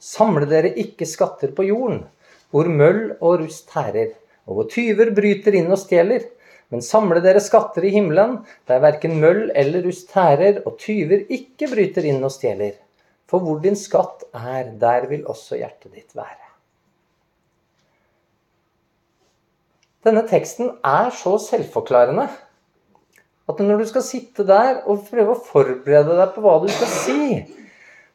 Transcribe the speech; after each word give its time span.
Samle 0.00 0.48
dere 0.48 0.72
ikke 0.80 1.04
skatter 1.08 1.52
på 1.56 1.66
jorden, 1.68 2.04
hvor 2.50 2.68
møll 2.72 3.02
og 3.20 3.42
rust 3.42 3.68
tærer, 3.70 4.14
og 4.48 4.56
hvor 4.56 4.68
tyver 4.72 5.12
bryter 5.14 5.56
inn 5.58 5.68
og 5.70 5.80
stjeler. 5.82 6.24
Men 6.70 6.84
samle 6.86 7.20
dere 7.22 7.42
skatter 7.42 7.84
i 7.84 7.92
himmelen, 7.92 8.38
der 8.70 8.82
verken 8.82 9.18
møll 9.20 9.50
eller 9.58 9.84
rust 9.84 10.08
tærer, 10.14 10.62
og 10.64 10.78
tyver 10.80 11.26
ikke 11.28 11.68
bryter 11.70 12.06
inn 12.08 12.22
og 12.24 12.32
stjeler. 12.32 12.78
For 13.30 13.44
hvor 13.44 13.60
din 13.62 13.76
skatt 13.78 14.24
er, 14.34 14.72
der 14.80 15.06
vil 15.10 15.26
også 15.28 15.60
hjertet 15.60 15.92
ditt 15.92 16.16
være. 16.16 16.46
Denne 20.06 20.24
teksten 20.24 20.72
er 20.86 21.10
så 21.12 21.36
selvforklarende 21.44 22.24
at 23.50 23.58
når 23.60 23.82
du 23.82 23.88
skal 23.90 24.04
sitte 24.06 24.46
der 24.48 24.78
og 24.88 25.04
prøve 25.10 25.34
å 25.34 25.42
forberede 25.44 26.16
deg 26.16 26.30
på 26.32 26.44
hva 26.44 26.54
du 26.62 26.70
skal 26.72 26.90
si, 26.94 27.24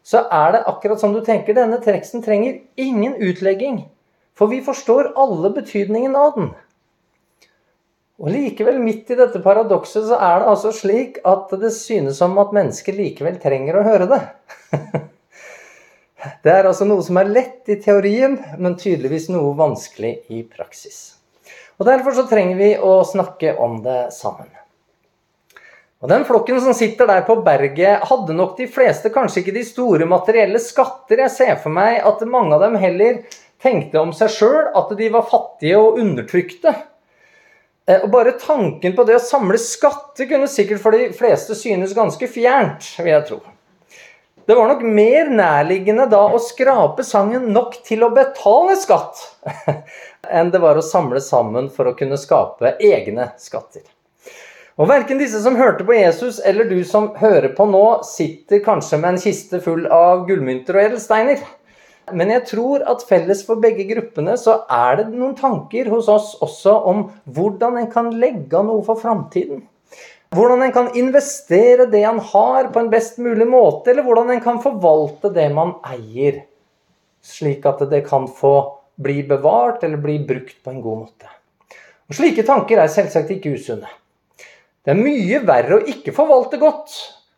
så 0.06 0.22
er 0.30 0.54
det 0.54 0.66
akkurat 0.70 1.02
som 1.02 1.16
du 1.16 1.24
tenker. 1.26 1.58
Denne 1.58 1.80
teksten 1.82 2.21
trenger 2.26 2.60
ingen 2.78 3.16
utlegging. 3.18 3.82
For 4.38 4.52
vi 4.52 4.60
forstår 4.62 5.14
alle 5.18 5.50
betydningen 5.56 6.16
av 6.20 6.36
den. 6.36 6.52
Og 8.21 8.29
likevel, 8.32 8.78
midt 8.79 9.10
i 9.12 9.18
dette 9.20 9.42
paradokset, 9.43 10.06
så 10.07 10.20
er 10.21 10.39
det 10.39 10.52
altså 10.52 10.71
slik 10.76 11.18
at 11.28 11.50
det 11.60 11.74
synes 11.76 12.21
som 12.21 12.38
at 12.39 12.54
mennesker 12.56 12.96
likevel 12.96 13.42
trenger 13.43 13.79
å 13.79 13.86
høre 13.88 14.07
det. 14.14 14.21
Det 16.42 16.50
er 16.50 16.65
altså 16.65 16.87
noe 16.90 17.04
som 17.06 17.20
er 17.21 17.28
lett 17.29 17.70
i 17.70 17.76
teorien, 17.78 18.40
men 18.57 18.78
tydeligvis 18.82 19.28
noe 19.29 19.51
vanskelig 19.60 20.15
i 20.34 20.40
praksis. 20.42 21.20
Og 21.78 21.86
Derfor 21.86 22.15
så 22.18 22.24
trenger 22.26 22.57
vi 22.57 22.70
å 22.82 22.96
snakke 23.06 23.51
om 23.62 23.76
det 23.86 24.07
sammen. 24.15 24.50
Og 26.04 26.10
Den 26.12 26.26
flokken 26.28 26.60
som 26.62 26.76
sitter 26.76 27.08
der 27.08 27.24
på 27.26 27.38
berget, 27.46 28.04
hadde 28.10 28.36
nok 28.36 28.58
de 28.58 28.68
fleste 28.68 29.10
kanskje 29.14 29.42
ikke 29.42 29.56
de 29.56 29.64
store 29.66 30.08
materielle 30.10 30.60
skatter. 30.60 31.24
Jeg 31.24 31.34
ser 31.34 31.56
for 31.64 31.74
meg 31.74 32.02
at 32.04 32.26
mange 32.28 32.58
av 32.58 32.66
dem 32.66 32.76
heller 32.81 33.23
tenkte 33.64 34.02
om 34.02 34.12
seg 34.14 34.34
sjøl 34.34 34.68
at 34.76 34.92
de 35.00 35.08
var 35.14 35.26
fattige 35.30 35.80
og 35.80 36.02
undertrykte. 36.02 36.76
Eh, 37.88 38.04
og 38.04 38.12
Bare 38.14 38.36
tanken 38.42 38.96
på 38.98 39.08
det 39.08 39.18
å 39.18 39.24
samle 39.24 39.60
skatter 39.62 40.30
kunne 40.30 40.52
sikkert 40.52 40.84
for 40.84 40.96
de 40.96 41.10
fleste 41.16 41.58
synes 41.58 41.96
ganske 41.98 42.30
fjernt, 42.30 42.92
vil 43.00 43.14
jeg 43.14 43.28
tro. 43.32 43.42
Det 44.46 44.54
var 44.54 44.70
nok 44.70 44.84
mer 44.86 45.32
nærliggende 45.34 46.06
da 46.12 46.22
å 46.30 46.44
skrape 46.44 47.02
sangen 47.08 47.48
nok 47.54 47.80
til 47.88 48.06
å 48.06 48.12
betale 48.14 48.76
skatt, 48.78 49.24
enn 50.38 50.54
det 50.54 50.62
var 50.62 50.78
å 50.78 50.86
samle 50.86 51.24
sammen 51.24 51.72
for 51.74 51.90
å 51.90 51.98
kunne 51.98 52.20
skape 52.22 52.76
egne 52.78 53.32
skatter. 53.42 53.88
Og 54.76 54.90
Verken 54.92 55.22
disse 55.22 55.40
som 55.40 55.56
hørte 55.56 55.86
på 55.88 55.95
Jesus, 55.95 56.42
eller 56.44 56.68
du 56.68 56.81
som 56.84 57.14
hører 57.16 57.54
på 57.56 57.64
nå, 57.70 57.84
sitter 58.04 58.59
kanskje 58.64 58.98
med 59.00 59.14
en 59.14 59.22
kiste 59.23 59.62
full 59.64 59.86
av 59.88 60.26
gullmynter 60.28 60.76
og 60.76 60.88
edelsteiner. 60.90 61.45
Men 62.12 62.34
jeg 62.34 62.44
tror 62.50 62.84
at 62.92 63.06
felles 63.08 63.46
for 63.48 63.64
begge 63.64 63.86
gruppene 63.88 64.36
så 64.38 64.58
er 64.68 65.00
det 65.00 65.08
noen 65.14 65.31
tanker 65.40 65.88
hos 65.94 66.12
oss 66.12 66.36
også 66.44 66.76
om 66.92 67.06
hvordan 67.23 67.80
en 67.80 67.90
kan 67.96 68.12
legge 68.20 68.52
av 68.59 68.68
noe 68.68 68.84
for 68.84 69.00
framtiden. 69.00 69.64
Hvordan 70.36 70.68
en 70.68 70.76
kan 70.76 70.92
investere 71.00 71.88
det 71.88 72.03
han 72.03 72.20
har, 72.20 72.68
på 72.76 72.84
en 72.84 72.92
best 72.92 73.22
mulig 73.23 73.48
måte, 73.48 73.94
eller 73.94 74.03
hvordan 74.03 74.36
en 74.36 74.44
kan 74.44 74.59
forvalte 74.59 75.31
det 75.31 75.48
man 75.56 75.78
eier, 75.88 76.44
slik 77.23 77.64
at 77.72 77.88
det 77.88 78.03
kan 78.12 78.28
få 78.28 78.58
bli 79.00 79.22
bevart 79.23 79.88
eller 79.88 80.03
bli 80.03 80.20
brukt 80.28 80.59
på 80.59 80.76
en 80.76 80.84
god 80.84 81.06
måte. 81.08 81.38
Og 82.12 82.20
Slike 82.20 82.44
tanker 82.44 82.84
er 82.84 82.92
selvsagt 82.92 83.31
ikke 83.31 83.56
usunne. 83.56 83.88
Det 84.86 84.94
er 84.94 85.02
mye 85.02 85.39
verre 85.47 85.80
å 85.80 85.86
ikke 85.89 86.14
forvalte 86.14 86.59
godt. 86.61 86.94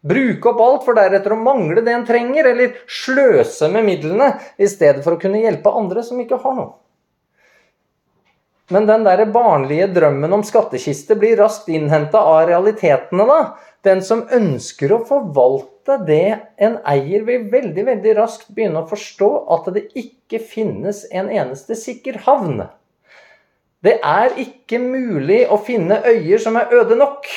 Bruke 0.08 0.52
opp 0.52 0.60
alt 0.62 0.84
for 0.86 0.98
deretter 1.00 1.34
å 1.34 1.40
mangle 1.40 1.82
det 1.84 1.94
en 1.96 2.04
trenger, 2.08 2.52
eller 2.52 2.76
sløse 2.92 3.70
med 3.72 3.88
midlene 3.88 4.34
i 4.60 4.68
stedet 4.70 5.04
for 5.06 5.16
å 5.16 5.22
kunne 5.22 5.42
hjelpe 5.42 5.72
andre 5.72 6.04
som 6.06 6.20
ikke 6.22 6.42
har 6.44 6.58
noe. 6.60 6.76
Men 8.68 8.84
den 8.84 9.06
der 9.08 9.24
barnlige 9.32 9.88
drømmen 9.96 10.34
om 10.36 10.44
skattkiste 10.44 11.16
blir 11.16 11.38
raskt 11.40 11.70
innhenta 11.72 12.20
av 12.20 12.50
realitetene, 12.50 13.24
da. 13.24 13.40
Den 13.88 14.02
som 14.04 14.26
ønsker 14.34 14.92
å 14.92 15.04
forvalte 15.08 15.96
det 16.04 16.40
en 16.60 16.76
eier, 16.84 17.24
vil 17.24 17.48
veldig 17.54 17.86
veldig 17.88 18.16
raskt 18.18 18.50
begynne 18.52 18.84
å 18.84 18.90
forstå 18.90 19.30
at 19.56 19.70
det 19.72 19.86
ikke 19.96 20.42
finnes 20.44 21.06
en 21.16 21.32
eneste 21.32 21.80
sikker 21.80 22.20
havn. 22.26 22.66
Det 23.88 23.94
er 24.04 24.34
ikke 24.42 24.82
mulig 24.84 25.46
å 25.48 25.56
finne 25.64 26.02
øyer 26.04 26.42
som 26.44 26.58
er 26.60 26.74
øde 26.76 26.98
nok. 27.00 27.30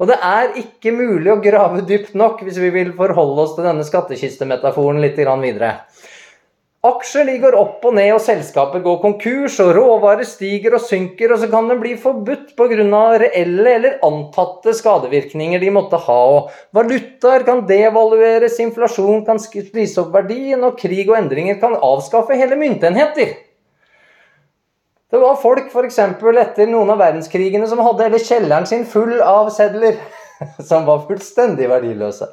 Og 0.00 0.08
det 0.08 0.16
er 0.24 0.54
ikke 0.56 0.94
mulig 0.96 1.28
å 1.28 1.42
grave 1.44 1.82
dypt 1.84 2.14
nok 2.16 2.40
hvis 2.46 2.56
vi 2.62 2.70
vil 2.72 2.94
forholde 2.96 3.42
oss 3.42 3.52
til 3.56 3.66
denne 3.68 3.84
skattkistemetaforen 3.84 5.02
litt 5.04 5.20
videre. 5.20 5.74
Aksjer 6.88 7.26
ligger 7.28 7.52
opp 7.60 7.82
og 7.84 7.92
ned, 7.98 8.14
og 8.14 8.22
selskapet 8.24 8.80
går 8.80 8.96
konkurs, 9.02 9.58
og 9.60 9.74
råvarer 9.76 10.24
stiger 10.24 10.78
og 10.78 10.86
synker, 10.86 11.34
og 11.34 11.42
så 11.42 11.50
kan 11.52 11.68
det 11.68 11.76
bli 11.82 11.92
forbudt 12.00 12.54
pga. 12.56 13.02
reelle 13.20 13.74
eller 13.74 13.98
antatte 14.00 14.72
skadevirkninger 14.72 15.60
de 15.60 15.74
måtte 15.76 16.00
ha. 16.00 16.18
Og 16.38 16.48
valutaer 16.72 17.44
kan 17.44 17.66
devalueres, 17.68 18.56
inflasjon 18.64 19.26
kan 19.26 19.36
spise 19.36 20.00
opp 20.00 20.16
verdien, 20.16 20.64
og 20.64 20.80
krig 20.80 21.04
og 21.10 21.20
endringer 21.20 21.60
kan 21.60 21.76
avskaffe 21.76 22.40
hele 22.40 22.56
myntenheter. 22.56 23.36
Det 25.10 25.18
var 25.18 25.40
folk 25.42 25.72
f.eks. 25.72 25.98
etter 25.98 26.68
noen 26.70 26.92
av 26.94 27.00
verdenskrigene 27.00 27.66
som 27.66 27.80
hadde 27.82 28.06
hele 28.06 28.20
kjelleren 28.22 28.66
sin 28.70 28.84
full 28.86 29.16
av 29.18 29.48
sedler 29.50 29.96
som 30.68 30.86
var 30.86 31.02
fullstendig 31.08 31.66
verdiløse. 31.70 32.28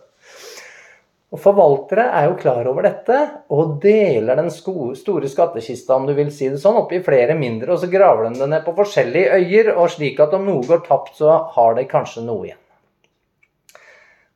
Og 1.34 1.42
Forvaltere 1.44 2.06
er 2.16 2.30
jo 2.30 2.38
klar 2.40 2.70
over 2.70 2.86
dette 2.86 3.18
og 3.52 3.82
deler 3.84 4.38
den 4.40 4.52
store 4.54 5.28
skattkista 5.28 5.98
om 5.98 6.06
du 6.08 6.14
vil 6.16 6.30
si 6.32 6.48
det 6.54 6.62
sånn, 6.62 6.78
opp 6.80 6.94
i 6.96 7.02
flere 7.04 7.36
mindre, 7.36 7.74
og 7.74 7.82
så 7.82 7.90
graver 7.92 8.30
de 8.30 8.40
det 8.44 8.48
ned 8.54 8.64
på 8.64 8.76
forskjellige 8.78 9.42
øyer, 9.42 9.74
og 9.74 9.92
slik 9.92 10.22
at 10.24 10.38
om 10.38 10.48
noe 10.48 10.64
går 10.70 10.86
tapt, 10.86 11.18
så 11.20 11.42
har 11.58 11.76
de 11.76 11.84
kanskje 11.90 12.24
noe 12.30 12.48
igjen. 12.48 12.62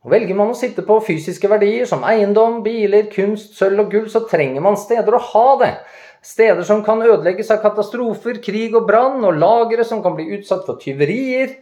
Og 0.01 0.11
Velger 0.11 0.35
man 0.35 0.51
å 0.51 0.57
sitte 0.57 0.81
på 0.83 0.97
fysiske 1.05 1.47
verdier 1.47 1.85
som 1.87 2.03
eiendom, 2.09 2.59
biler, 2.65 3.05
kunst, 3.13 3.53
sølv 3.55 3.85
og 3.85 3.93
gull, 3.93 4.07
så 4.09 4.25
trenger 4.25 4.65
man 4.65 4.79
steder 4.81 5.13
å 5.13 5.25
ha 5.29 5.47
det. 5.61 5.75
Steder 6.21 6.63
som 6.63 6.83
kan 6.85 7.01
ødelegges 7.01 7.49
av 7.49 7.63
katastrofer, 7.63 8.37
krig 8.45 8.75
og 8.77 8.85
brann, 8.89 9.23
og 9.25 9.39
lagre 9.41 9.85
som 9.87 10.03
kan 10.05 10.13
bli 10.17 10.27
utsatt 10.37 10.67
for 10.67 10.77
tyverier. 10.81 11.55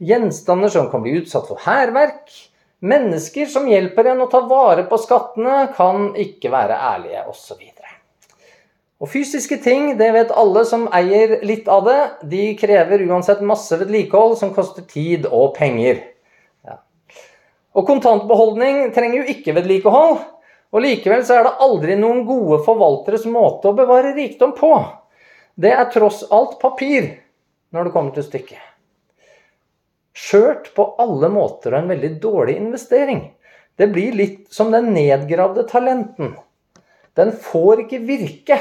Gjenstander 0.00 0.72
som 0.72 0.88
kan 0.92 1.04
bli 1.04 1.18
utsatt 1.20 1.48
for 1.50 1.60
hærverk. 1.64 2.32
Mennesker 2.86 3.48
som 3.48 3.68
hjelper 3.68 4.12
en 4.12 4.24
å 4.24 4.28
ta 4.32 4.42
vare 4.48 4.86
på 4.88 4.98
skattene, 5.00 5.66
kan 5.76 6.14
ikke 6.20 6.52
være 6.52 6.80
ærlige, 6.94 7.26
osv. 7.28 7.60
Og 8.96 9.10
fysiske 9.12 9.58
ting, 9.60 9.90
det 9.98 10.08
vet 10.14 10.32
alle 10.32 10.62
som 10.64 10.86
eier 10.96 11.36
litt 11.44 11.66
av 11.68 11.84
det, 11.84 11.98
de 12.32 12.44
krever 12.56 13.04
uansett 13.04 13.42
masse 13.44 13.76
vedlikehold 13.76 14.38
som 14.40 14.54
koster 14.56 14.86
tid 14.88 15.28
og 15.28 15.52
penger. 15.58 16.00
Ja. 16.64 16.78
Og 17.76 17.84
kontantbeholdning 17.88 18.94
trenger 18.96 19.20
jo 19.20 19.36
ikke 19.36 19.58
vedlikehold. 19.58 20.22
Og 20.74 20.82
likevel 20.82 21.22
så 21.26 21.38
er 21.38 21.46
det 21.46 21.58
aldri 21.62 21.96
noen 21.98 22.24
gode 22.28 22.60
forvalteres 22.66 23.26
måte 23.30 23.70
å 23.70 23.76
bevare 23.76 24.14
rikdom 24.16 24.54
på. 24.56 24.72
Det 25.56 25.72
er 25.72 25.90
tross 25.92 26.24
alt 26.34 26.58
papir 26.60 27.12
når 27.72 27.88
det 27.88 27.94
kommer 27.94 28.16
til 28.16 28.26
stykket. 28.26 28.62
Skjørt 30.16 30.72
på 30.76 30.88
alle 31.02 31.28
måter 31.32 31.74
og 31.74 31.82
en 31.82 31.92
veldig 31.92 32.12
dårlig 32.22 32.56
investering. 32.58 33.22
Det 33.76 33.90
blir 33.92 34.16
litt 34.16 34.46
som 34.52 34.72
den 34.72 34.90
nedgravde 34.96 35.66
talenten. 35.68 36.34
Den 37.16 37.32
får 37.32 37.84
ikke 37.84 38.02
virke. 38.08 38.58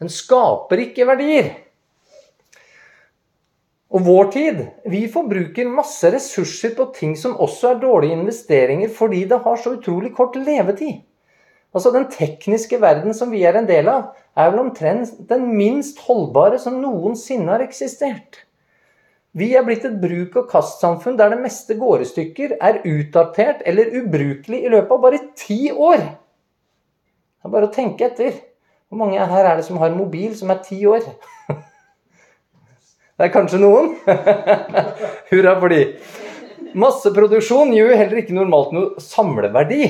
Den 0.00 0.12
skaper 0.12 0.80
ikke 0.86 1.06
verdier. 1.08 1.50
Og 3.88 4.04
vår 4.04 4.26
tid 4.32 4.58
Vi 4.90 5.06
forbruker 5.08 5.70
masse 5.72 6.10
ressurser 6.12 6.74
på 6.76 6.90
ting 6.96 7.14
som 7.16 7.38
også 7.40 7.72
er 7.72 7.84
dårlige 7.84 8.18
investeringer 8.18 8.90
fordi 8.92 9.22
det 9.30 9.40
har 9.44 9.60
så 9.60 9.76
utrolig 9.78 10.12
kort 10.16 10.36
levetid. 10.36 11.04
Altså 11.74 11.92
Den 11.92 12.08
tekniske 12.12 12.80
verden 12.80 13.14
som 13.14 13.32
vi 13.32 13.44
er 13.44 13.56
en 13.58 13.68
del 13.68 13.88
av, 13.92 14.12
er 14.36 14.52
vel 14.52 14.62
omtrent 14.62 15.16
den 15.28 15.48
minst 15.56 15.98
holdbare 16.06 16.60
som 16.60 16.78
noensinne 16.80 17.50
har 17.52 17.64
eksistert. 17.64 18.44
Vi 19.36 19.50
er 19.56 19.64
blitt 19.66 19.84
et 19.84 19.98
bruk- 20.00 20.36
og 20.40 20.48
kastsamfunn 20.50 21.18
der 21.18 21.34
det 21.34 21.40
meste 21.42 21.76
gårestykker 21.78 22.56
er 22.64 22.80
utdatert 22.88 23.60
eller 23.68 23.92
ubrukelig 24.00 24.62
i 24.64 24.72
løpet 24.72 24.94
av 24.96 25.02
bare 25.04 25.20
ti 25.36 25.68
år. 25.70 26.00
Det 26.00 27.46
er 27.46 27.52
bare 27.52 27.68
å 27.68 27.74
tenke 27.74 28.08
etter. 28.08 28.32
Hvor 28.88 29.02
mange 29.04 29.20
her 29.20 29.44
er 29.44 29.60
det 29.60 29.66
som 29.68 29.78
har 29.82 29.92
mobil 29.92 30.32
som 30.36 30.50
er 30.50 30.62
ti 30.64 30.80
år? 30.88 31.04
Det 33.18 33.26
er 33.26 33.32
kanskje 33.34 33.58
noen? 33.58 33.96
Hurra 35.32 35.56
for 35.58 35.72
de. 35.74 35.80
Masseproduksjon 36.78 37.72
gir 37.74 37.88
jo 37.88 37.96
heller 37.98 38.20
ikke 38.20 38.36
normalt 38.36 38.70
noe 38.76 39.02
samleverdi. 39.02 39.88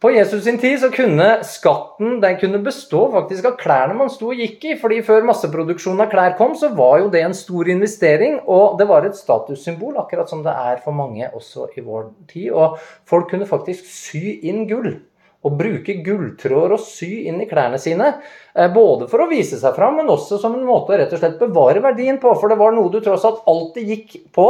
På 0.00 0.10
Jesus 0.12 0.44
sin 0.44 0.58
tid 0.60 0.76
så 0.80 0.90
kunne 0.92 1.28
skatten 1.44 2.18
den 2.20 2.36
kunne 2.40 2.60
bestå 2.64 3.06
faktisk 3.14 3.48
av 3.48 3.56
klærne 3.60 3.96
man 3.96 4.12
sto 4.12 4.28
og 4.34 4.42
gikk 4.44 4.68
i. 4.68 4.76
fordi 4.80 5.00
Før 5.04 5.24
masseproduksjonen 5.28 6.04
av 6.04 6.12
klær 6.12 6.36
kom, 6.36 6.52
så 6.56 6.68
var 6.76 7.00
jo 7.00 7.10
det 7.12 7.24
en 7.24 7.36
stor 7.36 7.68
investering. 7.72 8.42
Og 8.44 8.76
det 8.80 8.88
var 8.88 9.08
et 9.08 9.16
statussymbol, 9.16 9.96
akkurat 10.00 10.28
som 10.28 10.44
det 10.44 10.52
er 10.52 10.80
for 10.84 10.96
mange 10.96 11.32
også 11.32 11.70
i 11.80 11.84
vår 11.84 12.10
tid. 12.28 12.50
Og 12.52 12.76
folk 13.08 13.32
kunne 13.32 13.48
faktisk 13.48 13.88
sy 13.88 14.36
inn 14.52 14.66
gull 14.68 14.98
å 15.40 15.52
bruke 15.56 15.94
gulltråder 16.04 16.74
og 16.76 16.82
sy 16.84 17.24
inn 17.30 17.40
i 17.40 17.48
klærne 17.48 17.78
sine. 17.80 18.12
Eh, 18.54 18.68
både 18.72 19.08
for 19.08 19.24
å 19.24 19.30
vise 19.30 19.56
seg 19.60 19.76
fram, 19.76 19.96
men 20.00 20.12
også 20.12 20.40
som 20.42 20.54
en 20.56 20.66
måte 20.68 20.94
å 20.94 21.00
rett 21.00 21.14
og 21.16 21.22
slett 21.22 21.40
bevare 21.40 21.82
verdien 21.84 22.20
på. 22.20 22.34
For 22.36 22.52
det 22.52 22.60
var 22.60 22.76
noe 22.76 22.92
du 22.92 23.00
tross 23.00 23.24
alt 23.28 23.42
alltid 23.48 23.94
gikk 23.94 24.20
på 24.36 24.46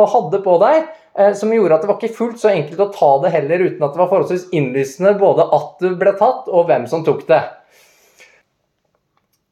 og 0.00 0.12
hadde 0.14 0.40
på 0.40 0.56
deg, 0.62 0.90
eh, 1.18 1.32
som 1.36 1.52
gjorde 1.52 1.76
at 1.76 1.84
det 1.84 1.92
var 1.92 2.00
ikke 2.00 2.16
fullt 2.16 2.40
så 2.40 2.52
enkelt 2.54 2.80
å 2.80 2.92
ta 2.94 3.12
det 3.24 3.34
heller, 3.36 3.66
uten 3.68 3.84
at 3.84 3.92
det 3.92 4.00
var 4.00 4.12
forholdsvis 4.12 4.48
innlysende 4.56 5.16
både 5.20 5.44
at 5.60 5.82
du 5.82 5.90
ble 6.00 6.14
tatt, 6.16 6.48
og 6.48 6.70
hvem 6.70 6.86
som 6.88 7.04
tok 7.04 7.26
det. 7.28 7.42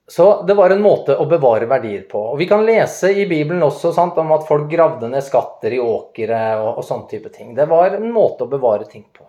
Så 0.08 0.42
det 0.48 0.54
var 0.56 0.72
en 0.72 0.80
måte 0.80 1.18
å 1.20 1.26
bevare 1.28 1.68
verdier 1.68 2.06
på. 2.08 2.22
Og 2.32 2.38
Vi 2.40 2.46
kan 2.48 2.64
lese 2.64 3.10
i 3.12 3.26
Bibelen 3.28 3.60
også 3.62 3.92
sant, 3.92 4.16
om 4.16 4.32
at 4.32 4.46
folk 4.48 4.70
gravde 4.70 5.10
ned 5.12 5.20
skatter 5.26 5.76
i 5.76 5.82
åkre 5.84 6.38
og, 6.62 6.78
og 6.80 6.86
sånne 6.86 7.10
type 7.10 7.28
ting. 7.34 7.52
Det 7.54 7.68
var 7.68 7.98
en 7.98 8.08
måte 8.14 8.46
å 8.46 8.48
bevare 8.48 8.88
ting 8.88 9.04
på. 9.12 9.27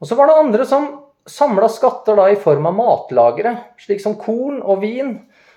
Og 0.00 0.08
så 0.08 0.16
var 0.18 0.28
det 0.28 0.40
andre 0.40 0.66
som 0.68 0.88
samla 1.26 1.68
skatter 1.72 2.18
da 2.18 2.28
i 2.30 2.38
form 2.38 2.68
av 2.68 2.76
matlagre, 2.76 3.56
slik 3.80 4.02
som 4.02 4.18
korn 4.20 4.60
og 4.62 4.82
vin. 4.84 5.16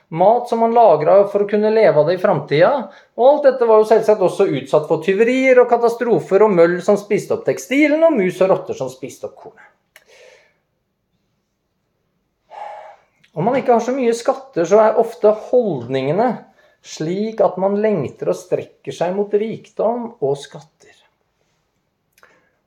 Mat 0.10 0.50
som 0.50 0.64
man 0.64 0.74
lagra 0.74 1.20
for 1.30 1.46
å 1.46 1.50
kunne 1.50 1.70
leve 1.70 2.02
av 2.02 2.08
det 2.10 2.16
i 2.18 2.22
framtida. 2.22 2.72
Og 3.20 3.26
alt 3.28 3.44
dette 3.46 3.68
var 3.70 3.82
jo 3.82 3.90
selvsagt 3.92 4.24
også 4.26 4.48
utsatt 4.58 4.88
for 4.90 5.04
tyverier 5.06 5.62
og 5.62 5.70
katastrofer 5.70 6.48
og 6.48 6.56
møll 6.56 6.80
som 6.82 6.98
spiste 6.98 7.36
opp 7.36 7.44
tekstilen, 7.46 8.02
og 8.08 8.16
mus 8.18 8.40
og 8.42 8.50
rotter 8.50 8.80
som 8.80 8.90
spiste 8.90 9.30
opp 9.30 9.36
kornet. 9.38 9.68
Om 13.38 13.46
man 13.46 13.60
ikke 13.60 13.76
har 13.76 13.84
så 13.86 13.94
mye 13.94 14.16
skatter, 14.18 14.66
så 14.66 14.82
er 14.82 14.98
ofte 15.00 15.30
holdningene 15.52 16.32
slik 16.82 17.42
at 17.44 17.60
man 17.62 17.78
lengter 17.84 18.32
og 18.32 18.40
strekker 18.40 18.96
seg 18.96 19.14
mot 19.16 19.34
rikdom 19.36 20.16
og 20.24 20.38
skatter. 20.40 20.79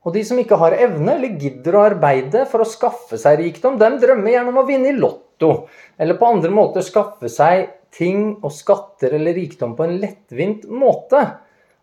Og 0.02 0.16
de 0.16 0.24
som 0.26 0.38
ikke 0.40 0.58
har 0.58 0.74
evne 0.74 1.14
eller 1.14 1.36
gidder 1.38 1.76
å 1.78 1.84
arbeide 1.92 2.42
for 2.50 2.64
å 2.64 2.68
skaffe 2.68 3.18
seg 3.20 3.38
rikdom, 3.38 3.78
dem 3.78 4.00
drømmer 4.02 4.34
gjerne 4.34 4.50
om 4.50 4.58
å 4.62 4.66
vinne 4.66 4.90
i 4.90 4.96
Lotto, 4.98 5.68
eller 5.94 6.18
på 6.18 6.32
andre 6.34 6.50
måter 6.54 6.82
skaffe 6.86 7.30
seg 7.30 7.68
ting 7.94 8.32
og 8.40 8.50
skatter 8.54 9.14
eller 9.18 9.36
rikdom 9.36 9.76
på 9.78 9.86
en 9.86 9.98
lettvint 10.02 10.66
måte. 10.66 11.22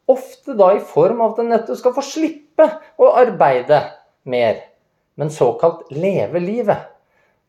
Ofte 0.10 0.56
da 0.58 0.74
i 0.76 0.84
form 0.84 1.22
av 1.22 1.36
at 1.36 1.42
en 1.44 1.52
nettopp 1.54 1.80
skal 1.80 1.96
få 1.96 2.04
slippe 2.04 2.66
å 3.00 3.12
arbeide 3.22 3.84
mer, 4.28 4.64
men 5.16 5.32
såkalt 5.32 5.88
leve 5.94 6.42
livet. 6.44 6.90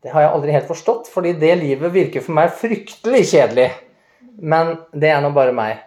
Det 0.01 0.13
har 0.13 0.23
jeg 0.23 0.33
aldri 0.33 0.53
helt 0.55 0.69
forstått, 0.69 1.09
fordi 1.13 1.35
det 1.41 1.55
livet 1.59 1.93
virker 1.93 2.23
for 2.25 2.37
meg 2.37 2.53
fryktelig 2.57 3.25
kjedelig. 3.33 3.69
Men 4.41 4.77
det 4.97 5.11
er 5.11 5.19
nå 5.21 5.29
bare 5.35 5.53
meg. 5.53 5.81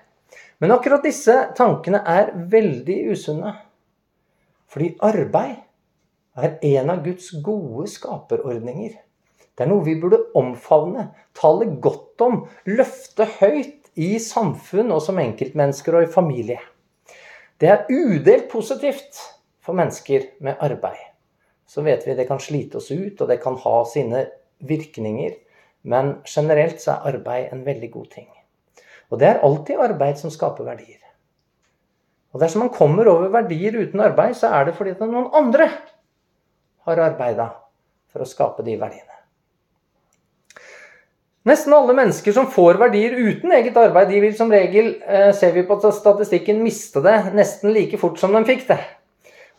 Men 0.63 0.75
akkurat 0.77 1.03
disse 1.03 1.35
tankene 1.59 2.03
er 2.07 2.31
veldig 2.53 2.99
usunne. 3.15 3.55
Fordi 4.75 4.91
arbeid 5.07 5.61
er 6.35 6.57
en 6.67 6.91
av 6.91 7.05
Guds 7.05 7.29
gode 7.47 7.87
skaperordninger. 7.93 8.97
Det 9.55 9.63
er 9.63 9.71
noe 9.71 9.85
vi 9.87 9.95
burde 10.03 10.19
omfavne, 10.35 11.13
tale 11.39 11.69
godt 11.83 12.25
om, 12.27 12.41
løfte 12.67 13.29
høyt 13.37 13.93
i 13.95 14.17
samfunn 14.19 14.91
og 14.91 14.99
som 15.05 15.21
enkeltmennesker 15.23 15.95
og 15.95 16.09
i 16.09 16.11
familie. 16.11 16.59
Det 17.63 17.71
er 17.71 17.87
udelt 17.87 18.49
positivt 18.51 19.21
for 19.63 19.79
mennesker 19.79 20.27
med 20.43 20.59
arbeid. 20.59 20.99
Så 21.71 21.87
vet 21.87 22.03
vi 22.03 22.19
det 22.19 22.27
kan 22.27 22.43
slite 22.43 22.83
oss 22.83 22.91
ut, 22.91 23.21
og 23.21 23.31
det 23.31 23.39
kan 23.47 23.55
ha 23.63 23.77
sine 23.87 24.27
virkninger. 24.59 25.39
Men 25.87 26.17
generelt 26.27 26.83
så 26.83 26.97
er 26.97 27.15
arbeid 27.15 27.55
en 27.55 27.63
veldig 27.63 27.93
god 27.95 28.11
ting. 28.11 28.29
Og 29.15 29.23
det 29.23 29.31
er 29.31 29.43
alltid 29.47 29.87
arbeid 29.87 30.19
som 30.19 30.35
skaper 30.35 30.67
verdier. 30.67 31.04
Og 32.35 32.41
dersom 32.43 32.65
man 32.65 32.75
kommer 32.75 33.07
over 33.07 33.31
verdier 33.31 33.77
uten 33.79 34.01
arbeid, 34.03 34.35
så 34.35 34.51
er 34.59 34.67
det 34.67 34.75
fordi 34.75 34.97
at 34.97 35.03
noen 35.07 35.31
andre 35.39 35.69
har 36.85 37.03
arbeida 37.07 37.53
for 38.11 38.25
å 38.25 38.29
skape 38.29 38.65
de 38.67 38.75
verdiene. 38.81 39.15
Nesten 41.45 41.75
alle 41.77 41.95
mennesker 41.95 42.33
som 42.33 42.49
får 42.49 42.79
verdier 42.81 43.15
uten 43.15 43.53
eget 43.53 43.77
arbeid, 43.77 44.09
de 44.11 44.21
vil 44.23 44.37
som 44.37 44.51
regel, 44.51 44.95
eh, 45.07 45.31
ser 45.37 45.53
vi 45.53 45.63
på 45.69 45.77
statistikken, 45.79 46.63
miste 46.65 47.03
det 47.05 47.35
nesten 47.37 47.73
like 47.73 48.01
fort 48.01 48.19
som 48.19 48.33
de 48.33 48.41
fikk 48.49 48.65
det. 48.71 48.81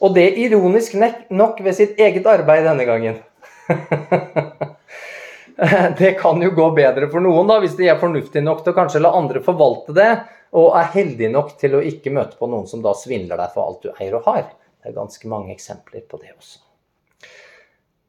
Og 0.02 0.16
det 0.16 0.32
ironisk 0.42 0.98
nok 1.30 1.62
ved 1.62 1.78
sitt 1.78 2.00
eget 2.02 2.26
arbeid 2.26 2.66
denne 2.66 2.88
gangen. 2.90 3.22
det 6.00 6.18
kan 6.20 6.42
jo 6.42 6.52
gå 6.52 6.72
bedre 6.76 7.08
for 7.12 7.24
noen, 7.24 7.48
da, 7.48 7.62
hvis 7.62 7.78
de 7.78 7.88
er 7.88 8.02
fornuftige 8.02 8.44
nok 8.44 8.66
til 8.66 8.74
å 8.74 8.80
kanskje 8.82 9.04
la 9.06 9.14
andre 9.16 9.46
forvalte 9.46 9.96
det, 9.96 10.10
og 10.56 10.76
er 10.80 10.92
heldig 10.94 11.32
nok 11.34 11.56
til 11.60 11.76
å 11.76 11.84
ikke 11.84 12.14
møte 12.16 12.40
på 12.40 12.48
noen 12.52 12.68
som 12.70 12.84
da 12.84 12.94
svindler 12.98 13.40
deg 13.42 13.52
for 13.56 13.68
alt 13.68 13.84
du 13.84 13.92
eier 13.94 14.16
og 14.20 14.30
har. 14.30 14.46
Det 14.80 14.92
er 14.92 14.96
ganske 14.96 15.28
mange 15.32 15.52
eksempler 15.56 16.06
på 16.08 16.20
det 16.22 16.32
også. 16.36 16.62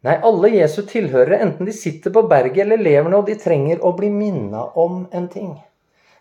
Nei, 0.07 0.15
alle 0.29 0.53
Jesu 0.53 0.83
tilhørere, 0.87 1.41
enten 1.43 1.67
de 1.67 1.75
sitter 1.75 2.13
på 2.15 2.27
berget 2.31 2.63
eller 2.63 2.79
lever 2.79 3.11
nå, 3.11 3.23
de 3.27 3.35
trenger 3.41 3.81
å 3.83 3.91
bli 3.97 4.11
minna 4.13 4.69
om 4.79 5.07
en 5.11 5.27
ting. 5.33 5.57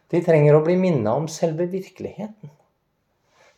De 0.10 0.22
trenger 0.25 0.57
å 0.57 0.63
bli 0.66 0.77
minna 0.80 1.13
om 1.19 1.27
selve 1.30 1.68
virkeligheten. 1.69 2.54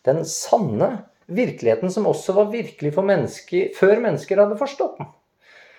Den 0.08 0.24
sanne 0.28 0.90
virkeligheten 1.28 1.92
som 1.92 2.08
også 2.10 2.36
var 2.36 2.52
virkelig 2.52 2.94
for 2.96 3.08
mennesker 3.08 3.72
før 3.78 4.02
mennesker 4.04 4.42
hadde 4.42 4.60
forstått 4.60 5.00
den. 5.00 5.10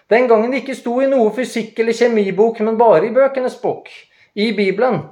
Den 0.09 0.29
gangen 0.29 0.53
det 0.53 0.63
ikke 0.63 0.77
sto 0.79 0.95
i 1.05 1.09
noe 1.11 1.33
fysikk- 1.37 1.83
eller 1.83 1.97
kjemibok, 1.97 2.63
men 2.65 2.81
bare 2.81 3.09
i 3.09 3.13
bøkenes 3.13 3.59
bok, 3.61 3.91
i 4.33 4.53
Bibelen, 4.57 5.03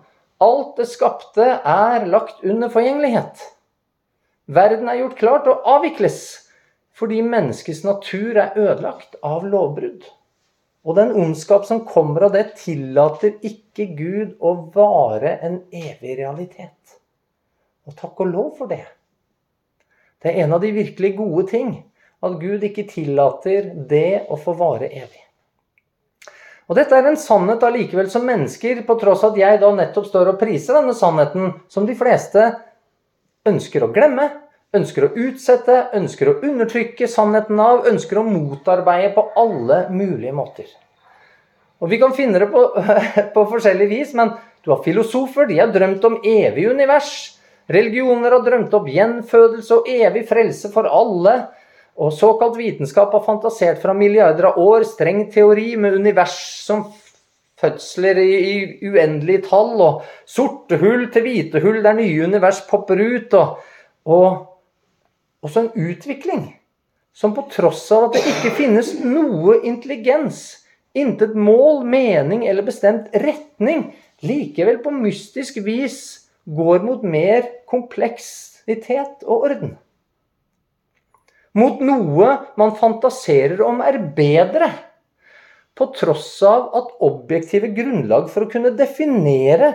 Alt 0.43 0.77
det 0.77 0.89
skapte 0.91 1.45
er 1.65 2.05
lagt 2.13 2.43
under 2.45 2.69
forgjengelighet. 2.73 3.41
Verden 4.47 4.91
er 4.93 5.01
gjort 5.01 5.17
klar 5.21 5.41
til 5.45 5.55
å 5.55 5.77
avvikles 5.79 6.21
fordi 6.97 7.23
menneskets 7.25 7.83
natur 7.85 8.39
er 8.41 8.55
ødelagt 8.57 9.19
av 9.25 9.45
lovbrudd. 9.49 10.05
Og 10.87 10.97
den 10.97 11.11
ondskap 11.19 11.67
som 11.69 11.83
kommer 11.89 12.29
av 12.29 12.37
det, 12.37 12.45
tillater 12.61 13.35
ikke 13.45 13.89
Gud 13.99 14.37
å 14.39 14.55
vare 14.73 15.35
en 15.45 15.59
evig 15.75 16.15
realitet. 16.21 16.97
Og 17.89 17.97
takk 17.99 18.23
og 18.23 18.31
lov 18.31 18.53
for 18.61 18.71
det. 18.71 18.85
Det 20.23 20.33
er 20.33 20.47
en 20.47 20.57
av 20.57 20.63
de 20.63 20.73
virkelig 20.77 21.13
gode 21.19 21.49
ting 21.51 21.75
at 22.25 22.39
Gud 22.41 22.65
ikke 22.65 22.87
tillater 22.89 23.73
det 23.91 24.27
å 24.33 24.39
få 24.41 24.57
vare 24.57 24.89
evig. 24.89 25.26
Og 26.67 26.75
dette 26.75 26.97
er 26.99 27.07
en 27.07 27.19
sannhet 27.19 27.63
allikevel 27.63 28.09
som 28.11 28.25
mennesker, 28.27 28.83
på 28.87 28.97
tross 28.99 29.23
at 29.27 29.37
jeg 29.39 29.61
da 29.63 29.71
nettopp 29.75 30.09
står 30.09 30.33
og 30.33 30.41
priser 30.41 30.75
denne 30.81 30.97
sannheten, 30.99 31.53
som 31.71 31.87
de 31.87 31.95
fleste 31.99 32.49
ønsker 33.47 33.87
å 33.87 33.93
glemme, 33.95 34.27
ønsker 34.75 35.07
å 35.07 35.13
utsette, 35.29 35.77
ønsker 35.95 36.33
å 36.33 36.41
undertrykke 36.43 37.07
sannheten 37.09 37.61
av, 37.63 37.87
ønsker 37.87 38.19
å 38.19 38.27
motarbeide 38.27 39.13
på 39.15 39.29
alle 39.39 39.85
mulige 39.95 40.35
måter. 40.35 40.67
Og 41.79 41.93
Vi 41.93 42.01
kan 42.01 42.15
finne 42.17 42.41
det 42.43 42.51
på, 42.51 42.65
på 43.35 43.47
forskjellig 43.53 43.89
vis, 43.93 44.15
men 44.19 44.35
du 44.65 44.73
har 44.73 44.83
filosofer, 44.83 45.47
de 45.47 45.61
har 45.61 45.71
drømt 45.71 46.05
om 46.09 46.19
evig 46.27 46.67
univers. 46.73 47.13
Religioner 47.71 48.35
har 48.35 48.43
drømt 48.47 48.75
opp 48.75 48.89
gjenfødelse 48.91 49.79
og 49.79 49.89
evig 49.91 50.25
frelse 50.27 50.71
for 50.75 50.89
alle. 50.91 51.37
Og 51.97 52.13
såkalt 52.13 52.59
vitenskap 52.59 53.13
har 53.17 53.25
fantasert 53.25 53.81
fra 53.81 53.95
milliarder 53.97 54.51
av 54.51 54.59
år 54.61 54.85
streng 54.85 55.27
teori 55.33 55.77
med 55.81 55.97
univers 55.97 56.37
som 56.67 56.85
fødsler 57.61 58.21
i, 58.21 58.33
i 58.37 58.91
uendelige 58.91 59.47
tall, 59.49 59.73
og 59.81 60.03
sorte 60.29 60.77
hull 60.83 61.07
til 61.13 61.25
hvite 61.25 61.63
hull 61.65 61.81
der 61.85 61.97
nye 61.97 62.27
univers 62.29 62.61
popper 62.69 63.01
ut, 63.01 63.33
og, 63.39 63.57
og 64.05 65.47
også 65.47 65.65
en 65.65 65.89
utvikling 65.89 66.45
som 67.17 67.33
på 67.33 67.47
tross 67.55 67.87
av 67.97 68.11
at 68.11 68.19
det 68.19 68.27
ikke 68.29 68.53
finnes 68.59 68.93
noe 69.01 69.63
intelligens, 69.65 70.43
intet 70.97 71.33
mål, 71.33 71.81
mening 71.89 72.45
eller 72.49 72.67
bestemt 72.67 73.09
retning, 73.17 73.89
likevel 74.21 74.83
på 74.85 74.93
mystisk 74.93 75.63
vis 75.65 75.99
går 76.45 76.85
mot 76.85 77.03
mer 77.05 77.49
kompleksitet 77.69 79.25
og 79.25 79.49
orden 79.49 79.77
mot 81.57 81.81
noe 81.85 82.33
man 82.61 82.75
fantaserer 82.77 83.63
om 83.65 83.81
er 83.85 83.99
bedre, 84.17 84.71
på 85.77 85.91
tross 85.93 86.31
av 86.47 86.71
at 86.79 86.93
objektive 87.05 87.69
grunnlag 87.77 88.31
for 88.33 88.47
å 88.47 88.51
kunne 88.53 88.73
definere 88.77 89.75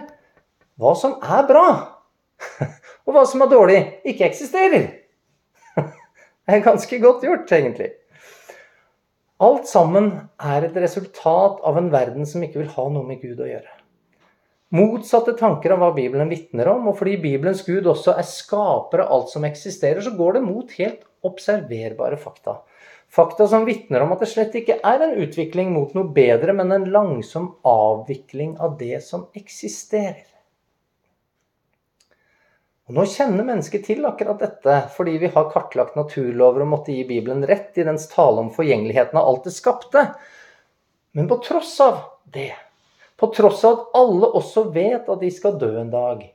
hva 0.81 0.95
som 0.97 1.19
er 1.21 1.45
bra, 1.49 1.65
og 3.05 3.13
hva 3.13 3.25
som 3.29 3.43
er 3.45 3.51
dårlig, 3.51 3.81
ikke 4.09 4.25
eksisterer. 4.29 4.87
Det 6.41 6.57
er 6.57 6.65
ganske 6.65 6.97
godt 7.03 7.27
gjort, 7.27 7.51
egentlig. 7.53 7.91
Alt 9.41 9.69
sammen 9.69 10.09
er 10.37 10.65
et 10.67 10.75
resultat 10.81 11.61
av 11.65 11.77
en 11.79 11.91
verden 11.93 12.27
som 12.29 12.41
ikke 12.45 12.63
vil 12.63 12.73
ha 12.75 12.87
noe 12.93 13.05
med 13.05 13.21
Gud 13.21 13.39
å 13.41 13.49
gjøre. 13.49 13.77
Motsatte 14.77 15.33
tanker 15.37 15.73
av 15.73 15.81
hva 15.81 15.89
Bibelen 15.95 16.29
vitner 16.31 16.69
om, 16.71 16.85
og 16.91 16.97
fordi 16.99 17.17
Bibelens 17.19 17.63
Gud 17.65 17.89
også 17.89 18.13
er 18.17 18.27
skaper 18.27 19.03
av 19.03 19.15
alt 19.17 19.33
som 19.33 19.45
eksisterer, 19.47 20.01
så 20.05 20.13
går 20.15 20.37
det 20.37 20.43
mot 20.45 20.77
helt 20.77 21.01
observerbare 21.27 22.17
fakta. 22.17 22.59
Fakta 23.11 23.47
som 23.47 23.65
vitner 23.67 24.01
om 24.01 24.13
at 24.15 24.21
det 24.23 24.29
slett 24.31 24.53
ikke 24.55 24.77
er 24.87 25.01
en 25.03 25.17
utvikling 25.19 25.73
mot 25.75 25.91
noe 25.97 26.07
bedre, 26.15 26.55
men 26.55 26.71
en 26.71 26.87
langsom 26.93 27.49
avvikling 27.67 28.55
av 28.63 28.77
det 28.79 29.01
som 29.03 29.25
eksisterer. 29.35 30.27
Og 32.87 32.95
Nå 32.95 33.05
kjenner 33.07 33.47
mennesket 33.47 33.85
til 33.87 34.03
akkurat 34.07 34.41
dette 34.43 34.77
fordi 34.95 35.13
vi 35.21 35.29
har 35.31 35.51
kartlagt 35.51 35.95
naturlover 35.95 36.65
og 36.65 36.71
måtte 36.73 36.95
gi 36.95 37.05
Bibelen 37.07 37.45
rett 37.47 37.77
i 37.79 37.85
dens 37.87 38.09
tale 38.11 38.43
om 38.43 38.49
forgjengeligheten 38.51 39.19
av 39.19 39.29
alt 39.29 39.47
det 39.47 39.53
skapte. 39.55 40.03
Men 41.15 41.27
på 41.27 41.37
tross 41.43 41.77
av 41.83 42.01
det, 42.23 42.51
på 43.15 43.31
tross 43.35 43.63
av 43.67 43.77
at 43.77 43.95
alle 43.99 44.31
også 44.39 44.65
vet 44.75 45.07
at 45.07 45.23
de 45.23 45.31
skal 45.31 45.59
dø 45.59 45.71
en 45.79 45.91
dag, 45.91 46.25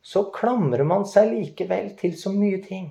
så 0.00 0.26
klamrer 0.32 0.84
man 0.84 1.04
seg 1.08 1.32
likevel 1.32 1.92
til 1.96 2.16
så 2.16 2.32
mye 2.32 2.60
ting. 2.64 2.90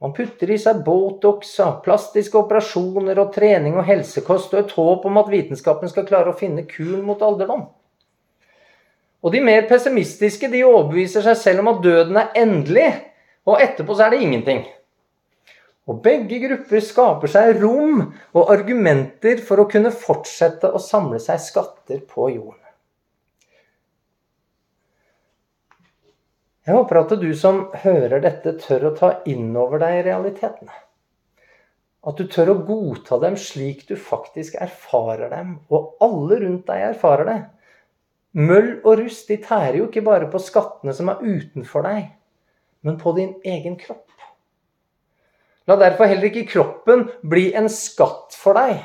Man 0.00 0.14
putter 0.16 0.48
i 0.48 0.56
seg 0.56 0.78
Botox, 0.84 1.52
plastiske 1.84 2.38
operasjoner 2.40 3.18
og 3.20 3.34
trening 3.34 3.76
og 3.76 3.84
helsekost 3.84 4.54
og 4.54 4.62
et 4.62 4.72
håp 4.72 5.04
om 5.10 5.20
at 5.20 5.28
vitenskapen 5.28 5.92
skal 5.92 6.06
klare 6.08 6.32
å 6.32 6.38
finne 6.38 6.64
kuren 6.68 7.02
mot 7.04 7.20
alderdom. 7.20 7.66
Og 9.20 9.34
de 9.34 9.42
mer 9.44 9.66
pessimistiske 9.68 10.48
de 10.48 10.62
overbeviser 10.64 11.26
seg 11.26 11.36
selv 11.36 11.60
om 11.60 11.74
at 11.74 11.82
døden 11.84 12.16
er 12.16 12.32
endelig, 12.40 12.88
og 13.44 13.60
etterpå 13.60 13.92
så 13.96 14.06
er 14.06 14.14
det 14.14 14.22
ingenting. 14.24 14.64
Og 15.90 16.00
begge 16.00 16.38
grupper 16.46 16.80
skaper 16.84 17.32
seg 17.32 17.60
rom 17.60 18.00
og 18.32 18.54
argumenter 18.54 19.44
for 19.44 19.60
å 19.60 19.68
kunne 19.68 19.92
fortsette 19.92 20.70
å 20.72 20.80
samle 20.80 21.20
seg 21.20 21.42
skatter 21.44 22.00
på 22.08 22.30
jorden. 22.32 22.69
Jeg 26.70 26.76
håper 26.76 27.00
at 27.00 27.12
du 27.18 27.30
som 27.34 27.64
hører 27.82 28.20
dette, 28.22 28.52
tør 28.62 28.84
å 28.86 28.90
ta 28.94 29.08
inn 29.26 29.48
over 29.58 29.80
deg 29.82 30.04
realitetene. 30.06 30.76
At 32.06 32.20
du 32.20 32.28
tør 32.30 32.52
å 32.52 32.60
godta 32.68 33.18
dem 33.24 33.34
slik 33.34 33.80
du 33.88 33.96
faktisk 33.98 34.54
erfarer 34.62 35.32
dem, 35.32 35.56
og 35.66 35.96
alle 36.06 36.38
rundt 36.44 36.70
deg 36.70 36.84
erfarer 36.92 37.26
det. 37.26 37.40
Møll 38.38 38.70
og 38.84 39.00
rust 39.02 39.26
de 39.32 39.40
tærer 39.42 39.80
jo 39.80 39.88
ikke 39.88 40.04
bare 40.06 40.30
på 40.30 40.38
skattene 40.38 40.94
som 40.94 41.10
er 41.10 41.18
utenfor 41.26 41.88
deg, 41.88 42.06
men 42.86 43.02
på 43.02 43.16
din 43.18 43.34
egen 43.42 43.74
kropp. 43.82 44.06
La 45.66 45.74
derfor 45.82 46.06
heller 46.06 46.30
ikke 46.30 46.46
kroppen 46.54 47.08
bli 47.34 47.48
en 47.58 47.66
skatt 47.66 48.38
for 48.38 48.62
deg. 48.62 48.78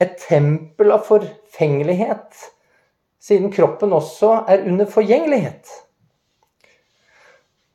Et 0.00 0.16
tempel 0.24 0.96
av 0.96 1.04
forfengelighet, 1.12 2.48
siden 3.20 3.52
kroppen 3.52 3.92
også 4.00 4.38
er 4.48 4.64
under 4.64 4.88
forgjengelighet. 4.88 5.82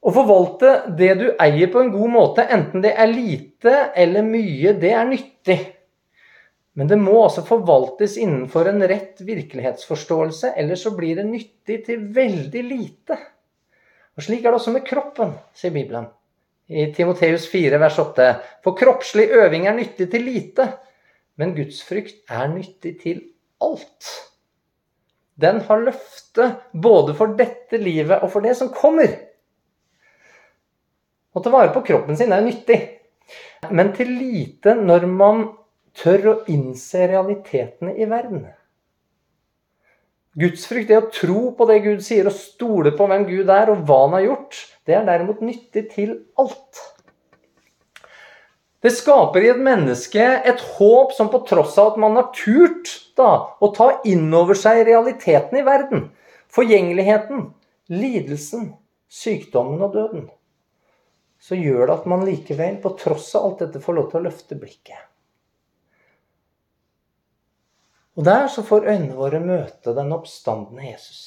Å 0.02 0.14
forvalte 0.14 0.74
det 0.98 1.14
du 1.20 1.26
eier 1.42 1.72
på 1.74 1.82
en 1.82 1.90
god 1.94 2.12
måte, 2.14 2.46
enten 2.54 2.84
det 2.84 2.94
er 2.94 3.10
lite 3.10 3.74
eller 3.98 4.26
mye, 4.26 4.76
det 4.78 4.92
er 4.94 5.10
nyttig. 5.10 5.58
Men 6.78 6.92
det 6.92 7.00
må 7.02 7.16
altså 7.24 7.42
forvaltes 7.46 8.20
innenfor 8.22 8.70
en 8.70 8.84
rett 8.86 9.24
virkelighetsforståelse, 9.26 10.54
ellers 10.62 10.84
så 10.86 10.94
blir 10.94 11.18
det 11.18 11.26
nyttig 11.26 11.80
til 11.88 12.04
veldig 12.14 12.64
lite. 12.68 13.18
Og 14.18 14.26
Slik 14.26 14.46
er 14.46 14.54
det 14.54 14.60
også 14.60 14.76
med 14.76 14.86
kroppen, 14.86 15.34
sier 15.58 15.74
Bibelen. 15.74 16.06
I 16.68 16.90
Timoteus 16.94 17.48
4, 17.50 17.80
vers 17.82 17.98
8. 18.04 18.30
For 18.66 18.78
kroppslig 18.78 19.30
øving 19.34 19.66
er 19.66 19.78
nyttig 19.78 20.10
til 20.12 20.26
lite, 20.28 20.68
men 21.42 21.56
Guds 21.58 21.82
frykt 21.88 22.30
er 22.34 22.50
nyttig 22.52 22.98
til 23.02 23.24
alt. 23.64 24.10
Den 25.38 25.62
har 25.66 25.82
løfte 25.82 26.50
både 26.74 27.14
for 27.18 27.34
dette 27.38 27.78
livet 27.82 28.22
og 28.22 28.32
for 28.34 28.46
det 28.46 28.54
som 28.58 28.70
kommer. 28.74 29.14
Å 31.38 31.42
ta 31.44 31.54
vare 31.54 31.70
på 31.74 31.84
kroppen 31.86 32.18
sin 32.18 32.34
er 32.34 32.42
jo 32.42 32.50
nyttig, 32.50 32.78
men 33.70 33.92
til 33.94 34.10
lite 34.18 34.74
når 34.80 35.06
man 35.12 35.44
tør 35.98 36.30
å 36.32 36.36
innse 36.50 37.06
realitetene 37.12 37.94
i 37.94 38.08
verden. 38.10 38.48
Gudsfrykt, 40.38 40.92
det 40.92 40.98
å 40.98 41.10
tro 41.14 41.40
på 41.58 41.66
det 41.70 41.80
Gud 41.86 42.04
sier 42.06 42.28
og 42.30 42.36
stole 42.38 42.94
på 42.98 43.08
hvem 43.10 43.26
Gud 43.30 43.50
er 43.54 43.72
og 43.74 43.84
hva 43.86 44.04
han 44.04 44.16
har 44.20 44.26
gjort, 44.28 44.60
det 44.86 44.94
er 44.98 45.08
derimot 45.08 45.42
nyttig 45.46 45.88
til 45.96 46.14
alt. 46.42 46.82
Det 48.86 48.94
skaper 48.94 49.44
i 49.44 49.50
et 49.50 49.62
menneske 49.62 50.22
et 50.22 50.62
håp 50.78 51.16
som 51.18 51.32
på 51.34 51.42
tross 51.50 51.74
av 51.82 51.96
at 51.96 52.02
man 52.02 52.18
har 52.20 52.30
turt 52.38 52.94
da, 53.18 53.32
å 53.58 53.72
ta 53.74 53.90
inn 54.06 54.30
over 54.38 54.58
seg 54.58 54.84
realiteten 54.86 55.58
i 55.58 55.66
verden, 55.66 56.08
forgjengeligheten, 56.54 57.48
lidelsen, 57.90 58.70
sykdommen 59.10 59.82
og 59.82 59.98
døden, 59.98 60.28
så 61.40 61.56
gjør 61.56 61.86
det 61.86 61.94
at 61.94 62.08
man 62.10 62.26
likevel, 62.26 62.80
på 62.82 62.94
tross 63.00 63.30
av 63.38 63.46
alt 63.46 63.64
dette, 63.66 63.82
får 63.84 63.98
lov 63.98 64.10
til 64.12 64.20
å 64.20 64.28
løfte 64.28 64.58
blikket. 64.60 65.04
Og 68.18 68.26
der 68.26 68.48
så 68.50 68.64
får 68.66 68.88
øynene 68.88 69.18
våre 69.18 69.40
møte 69.44 69.94
den 69.94 70.14
oppstandende 70.16 70.88
Jesus, 70.88 71.22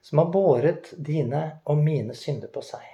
som 0.00 0.22
har 0.22 0.30
båret 0.32 0.94
dine 0.96 1.42
og 1.68 1.82
mine 1.82 2.16
synder 2.16 2.48
på 2.52 2.64
seg. 2.64 2.86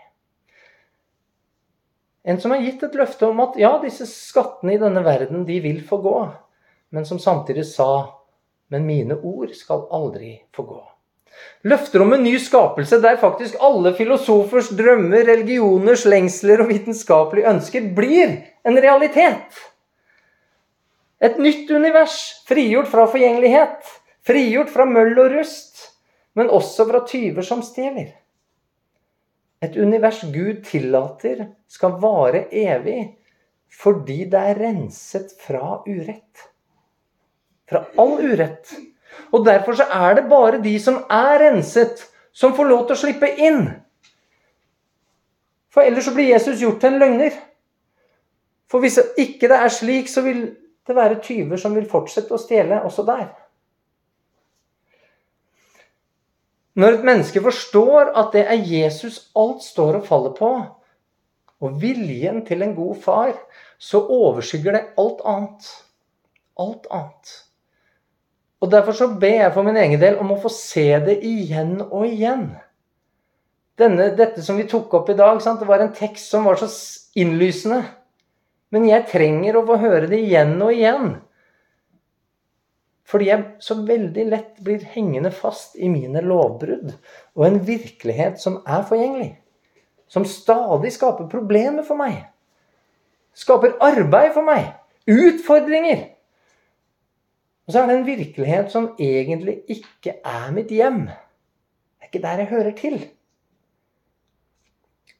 En 2.24 2.40
som 2.40 2.50
har 2.50 2.64
gitt 2.64 2.82
et 2.82 2.96
løfte 2.98 3.28
om 3.28 3.42
at 3.44 3.58
ja, 3.60 3.76
disse 3.82 4.08
skattene 4.10 4.74
i 4.74 4.80
denne 4.82 5.04
verden, 5.06 5.44
de 5.46 5.60
vil 5.62 5.82
få 5.86 6.00
gå, 6.02 6.18
men 6.94 7.06
som 7.06 7.20
samtidig 7.22 7.66
sa 7.68 7.90
men 8.74 8.86
mine 8.86 9.14
ord 9.14 9.52
skal 9.54 9.86
aldri 9.90 10.42
få 10.52 10.62
gå. 10.62 10.80
Løfter 11.64 12.02
om 12.04 12.12
en 12.12 12.24
ny 12.26 12.34
skapelse 12.40 12.98
der 13.00 13.16
faktisk 13.20 13.56
alle 13.64 13.94
filosofers 13.96 14.68
drømmer, 14.76 15.24
religioners 15.24 16.04
lengsler 16.08 16.60
og 16.64 16.68
vitenskapelige 16.72 17.48
ønsker 17.50 17.86
blir 17.96 18.34
en 18.68 18.80
realitet. 18.84 19.62
Et 21.24 21.38
nytt 21.40 21.70
univers, 21.72 22.18
frigjort 22.44 22.90
fra 22.92 23.06
forgjengelighet, 23.08 23.80
frigjort 24.26 24.72
fra 24.74 24.84
møll 24.84 25.16
og 25.22 25.32
rust, 25.38 25.86
men 26.36 26.52
også 26.52 26.84
fra 26.90 27.00
tyver 27.08 27.46
som 27.46 27.62
stjeler. 27.64 28.12
Et 29.64 29.76
univers 29.80 30.20
Gud 30.34 30.64
tillater 30.66 31.46
skal 31.70 31.96
vare 32.02 32.44
evig 32.52 33.14
fordi 33.74 34.24
det 34.30 34.40
er 34.50 34.58
renset 34.60 35.32
fra 35.40 35.78
urett. 35.86 36.44
Fra 37.70 37.80
all 37.98 38.18
urett. 38.20 38.74
Og 39.32 39.46
derfor 39.46 39.78
så 39.78 39.86
er 39.90 40.18
det 40.18 40.28
bare 40.30 40.62
de 40.62 40.74
som 40.80 41.02
er 41.10 41.38
renset, 41.42 42.04
som 42.32 42.54
får 42.56 42.70
lov 42.70 42.86
til 42.86 42.96
å 42.96 43.02
slippe 43.04 43.30
inn. 43.38 43.66
For 45.74 45.82
ellers 45.82 46.06
så 46.06 46.14
blir 46.14 46.30
Jesus 46.30 46.62
gjort 46.62 46.80
til 46.82 46.94
en 46.94 47.00
løgner. 47.02 47.38
For 48.70 48.82
hvis 48.82 48.98
ikke 49.18 49.50
det 49.50 49.58
er 49.58 49.72
slik, 49.72 50.10
så 50.10 50.22
vil 50.22 50.44
det 50.86 50.96
være 50.96 51.22
tyver 51.22 51.60
som 51.60 51.74
vil 51.74 51.88
fortsette 51.90 52.34
å 52.34 52.40
stjele 52.40 52.82
også 52.86 53.06
der. 53.06 53.28
Når 56.74 56.96
et 56.96 57.04
menneske 57.06 57.42
forstår 57.42 58.10
at 58.18 58.32
det 58.34 58.48
er 58.50 58.66
Jesus 58.66 59.28
alt 59.38 59.62
står 59.62 60.00
og 60.00 60.08
faller 60.08 60.34
på, 60.34 60.50
og 61.62 61.80
viljen 61.80 62.42
til 62.46 62.62
en 62.66 62.74
god 62.74 62.96
far, 63.02 63.32
så 63.78 64.02
overskygger 64.02 64.74
det 64.74 64.84
alt 64.98 65.22
annet. 65.24 65.68
Alt 66.58 66.86
annet. 66.90 67.34
Og 68.64 68.70
Derfor 68.72 68.96
så 68.96 69.10
ber 69.20 69.42
jeg 69.42 69.52
for 69.52 69.66
min 69.66 69.76
egen 69.76 70.00
del 70.00 70.16
om 70.22 70.30
å 70.32 70.40
få 70.40 70.48
se 70.52 70.86
det 71.04 71.18
igjen 71.28 71.82
og 71.84 72.06
igjen. 72.08 72.46
Denne, 73.76 74.06
dette 74.16 74.40
som 74.46 74.56
vi 74.56 74.64
tok 74.70 74.94
opp 74.96 75.10
i 75.12 75.16
dag, 75.18 75.36
sant? 75.42 75.60
det 75.60 75.68
var 75.68 75.82
en 75.84 75.92
tekst 75.92 76.30
som 76.32 76.46
var 76.48 76.56
så 76.56 76.68
innlysende. 77.20 77.82
Men 78.72 78.86
jeg 78.88 79.04
trenger 79.10 79.58
å 79.58 79.66
få 79.68 79.76
høre 79.82 80.08
det 80.08 80.22
igjen 80.22 80.56
og 80.64 80.72
igjen. 80.72 81.10
Fordi 83.04 83.28
jeg 83.28 83.44
så 83.60 83.76
veldig 83.84 84.24
lett 84.30 84.56
blir 84.64 84.86
hengende 84.94 85.34
fast 85.34 85.76
i 85.76 85.90
mine 85.92 86.22
lovbrudd 86.24 86.94
og 87.36 87.44
en 87.44 87.60
virkelighet 87.66 88.40
som 88.40 88.62
er 88.64 88.86
forgjengelig. 88.88 89.34
Som 90.08 90.24
stadig 90.24 90.94
skaper 90.94 91.28
problemer 91.28 91.84
for 91.84 92.00
meg. 92.00 92.22
Skaper 93.36 93.76
arbeid 93.84 94.32
for 94.32 94.46
meg. 94.46 94.72
Utfordringer. 95.10 96.13
Og 97.64 97.72
så 97.72 97.80
er 97.80 97.88
det 97.88 97.96
en 97.96 98.06
virkelighet 98.06 98.72
som 98.72 98.90
egentlig 99.00 99.60
ikke 99.72 100.18
er 100.20 100.50
mitt 100.52 100.72
hjem. 100.74 101.06
Det 101.08 102.04
er 102.04 102.10
ikke 102.10 102.24
der 102.26 102.42
jeg 102.42 102.52
hører 102.52 102.74
til. 102.76 102.98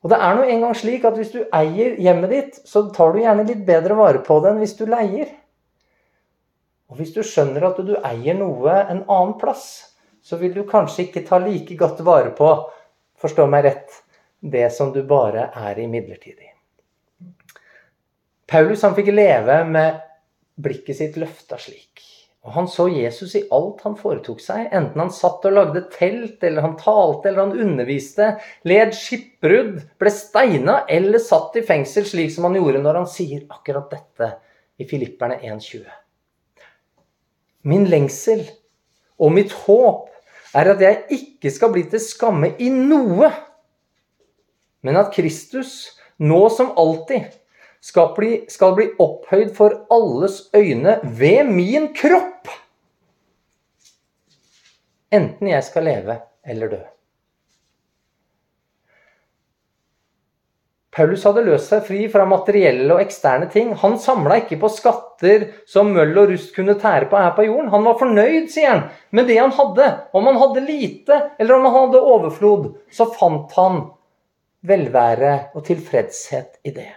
Og 0.05 0.11
det 0.13 0.19
er 0.21 0.37
nå 0.37 0.45
engang 0.45 0.77
slik 0.77 1.07
at 1.09 1.17
hvis 1.17 1.33
du 1.33 1.41
eier 1.57 1.97
hjemmet 1.97 2.33
ditt, 2.35 2.61
så 2.69 2.85
tar 2.93 3.15
du 3.15 3.23
gjerne 3.23 3.47
litt 3.49 3.65
bedre 3.65 3.97
vare 3.97 4.21
på 4.27 4.37
det 4.45 4.53
enn 4.53 4.61
hvis 4.61 4.77
du 4.77 4.85
leier. 4.85 5.31
Og 6.93 6.99
hvis 7.01 7.15
du 7.15 7.23
skjønner 7.25 7.65
at 7.71 7.81
du 7.81 7.95
eier 7.97 8.37
noe 8.37 8.75
en 8.83 9.01
annen 9.01 9.37
plass, 9.41 9.97
så 10.25 10.37
vil 10.41 10.53
du 10.53 10.67
kanskje 10.69 11.07
ikke 11.07 11.25
ta 11.25 11.41
like 11.41 11.77
godt 11.81 12.03
vare 12.05 12.35
på, 12.37 12.51
forstå 13.21 13.47
meg 13.49 13.65
rett, 13.65 14.01
det 14.45 14.69
som 14.77 14.93
du 14.93 15.01
bare 15.09 15.49
er 15.57 15.81
i 15.81 15.89
midlertidig. 15.89 16.51
Paulus 18.45 18.85
han 18.85 18.97
fikk 18.97 19.09
leve 19.15 19.63
med 19.65 20.03
blikket 20.61 21.01
sitt 21.01 21.17
løfta 21.17 21.57
slik. 21.59 21.94
Og 22.45 22.53
han 22.53 22.67
så 22.69 22.91
Jesus 22.93 23.33
i 23.39 23.47
alt 23.57 23.81
han 23.87 23.95
foretok 23.97 24.43
seg, 24.45 24.67
enten 24.69 25.01
han 25.01 25.13
satt 25.15 25.47
og 25.49 25.55
lagde 25.57 25.81
telt, 25.95 26.43
eller 26.45 26.67
han 26.67 26.75
talte, 26.77 27.31
eller 27.31 27.47
han 27.47 27.63
underviste, 27.65 28.35
led 28.69 28.93
skipbrudd, 28.97 29.79
ble 30.01 30.13
steina 30.13 30.83
eller 30.93 31.23
satt 31.25 31.57
i 31.57 31.65
fengsel, 31.65 32.05
slik 32.09 32.35
som 32.35 32.45
han 32.49 32.59
gjorde 32.61 32.83
når 32.85 33.01
han 33.01 33.09
sier 33.09 33.47
akkurat 33.49 33.89
dette 33.95 34.29
i 34.77 34.89
Filipperne 34.91 35.39
1,20. 35.41 35.89
Min 37.65 37.89
lengsel 37.89 38.45
og 39.17 39.33
mitt 39.33 39.55
håp 39.65 40.11
er 40.55 40.75
at 40.75 40.83
jeg 40.85 41.01
ikke 41.17 41.53
skal 41.55 41.73
bli 41.73 41.87
til 41.89 42.03
skamme 42.03 42.53
i 42.61 42.69
noe, 42.69 43.31
men 44.85 45.01
at 45.01 45.15
Kristus, 45.17 45.95
nå 46.21 46.43
som 46.53 46.75
alltid, 46.77 47.33
skal 47.85 48.15
bli, 48.17 48.33
skal 48.49 48.75
bli 48.79 48.89
opphøyd 49.03 49.53
for 49.57 49.85
alles 49.93 50.47
øyne 50.57 50.99
ved 51.05 51.51
min 51.53 51.91
kropp. 51.97 52.49
Enten 55.13 55.51
jeg 55.53 55.65
skal 55.67 55.85
leve 55.91 56.19
eller 56.49 56.73
dø. 56.73 56.83
Paulus 60.95 61.25
hadde 61.27 61.43
løst 61.43 61.73
seg 61.73 61.83
fri 61.89 62.05
fra 62.11 62.23
materielle 62.31 62.87
og 62.95 63.03
eksterne 63.03 63.49
ting. 63.51 63.73
Han 63.83 63.97
samla 63.99 64.39
ikke 64.45 64.61
på 64.63 64.71
skatter 64.71 65.49
som 65.69 65.91
møll 65.93 66.15
og 66.23 66.31
rust 66.31 66.55
kunne 66.55 66.79
tære 66.79 67.11
på 67.11 67.19
her 67.19 67.35
på 67.35 67.49
jorden. 67.49 67.73
Han 67.75 67.85
var 67.85 67.99
fornøyd, 67.99 68.47
sier 68.55 68.71
han, 68.71 68.85
med 69.11 69.27
det 69.29 69.41
han 69.43 69.53
hadde. 69.59 69.91
Om 70.15 70.31
han 70.31 70.39
hadde 70.41 70.67
lite, 70.71 71.21
eller 71.37 71.59
om 71.59 71.67
han 71.67 71.81
hadde 71.81 72.05
overflod, 72.15 72.69
så 72.95 73.11
fant 73.11 73.59
han 73.59 73.89
velvære 74.65 75.39
og 75.53 75.67
tilfredshet 75.67 76.63
i 76.63 76.79
det. 76.79 76.93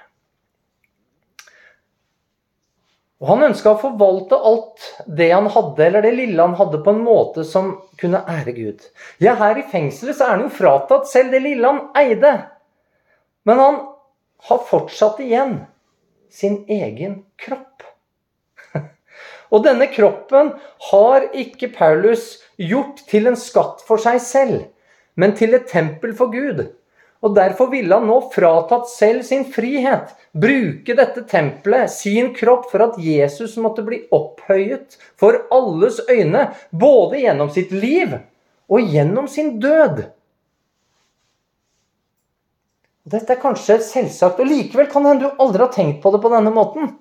Og 3.17 3.29
Han 3.31 3.47
ønska 3.47 3.71
å 3.73 3.79
forvalte 3.81 4.37
alt 4.37 4.83
det 5.09 5.31
han 5.31 5.47
hadde, 5.49 5.81
eller 5.87 6.05
det 6.05 6.13
lille 6.19 6.43
han 6.43 6.53
hadde, 6.59 6.83
på 6.85 6.93
en 6.93 7.01
måte 7.01 7.45
som 7.47 7.71
kunne 7.97 8.21
ære 8.29 8.53
Gud. 8.53 8.83
Ja, 9.23 9.33
her 9.39 9.57
i 9.57 9.65
fengselet 9.71 10.19
så 10.19 10.27
er 10.27 10.35
han 10.35 10.45
jo 10.45 10.53
fratatt 10.53 11.09
selv 11.09 11.33
det 11.33 11.41
lille 11.41 11.65
han 11.65 11.87
eide. 11.97 12.33
Men 13.49 13.63
han 13.63 13.79
har 14.51 14.61
fortsatt 14.69 15.17
igjen 15.25 15.63
sin 16.29 16.59
egen 16.69 17.23
kropp. 17.41 17.87
Og 19.53 19.65
denne 19.65 19.89
kroppen 19.89 20.53
har 20.91 21.29
ikke 21.33 21.71
Paulus 21.73 22.35
gjort 22.61 23.01
til 23.09 23.31
en 23.31 23.39
skatt 23.39 23.81
for 23.87 24.01
seg 24.01 24.21
selv, 24.21 24.67
men 25.17 25.33
til 25.33 25.57
et 25.57 25.65
tempel 25.71 26.13
for 26.13 26.29
Gud. 26.29 26.67
Og 27.25 27.33
Derfor 27.33 27.71
ville 27.71 27.97
han 27.97 28.05
nå 28.09 28.17
fratatt 28.33 28.89
selv 28.91 29.23
sin 29.25 29.45
frihet, 29.49 30.11
bruke 30.37 30.95
dette 30.97 31.23
tempelet, 31.29 31.89
sin 31.89 32.29
kropp, 32.37 32.67
for 32.71 32.83
at 32.85 32.99
Jesus 33.01 33.55
måtte 33.61 33.85
bli 33.85 34.03
opphøyet 34.13 34.99
for 35.17 35.39
alles 35.53 35.99
øyne, 36.11 36.51
både 36.69 37.23
gjennom 37.23 37.49
sitt 37.53 37.73
liv 37.73 38.19
og 38.69 38.93
gjennom 38.93 39.29
sin 39.31 39.55
død. 39.63 40.03
Dette 43.07 43.33
er 43.33 43.41
kanskje 43.41 43.79
selvsagt, 43.81 44.41
og 44.43 44.49
likevel 44.49 44.89
kan 44.91 45.05
det 45.05 45.13
hende 45.13 45.29
du 45.29 45.43
aldri 45.43 45.63
har 45.63 45.73
tenkt 45.73 46.01
på 46.03 46.11
det 46.13 46.19
på 46.21 46.31
denne 46.33 46.51
måten. 46.53 46.91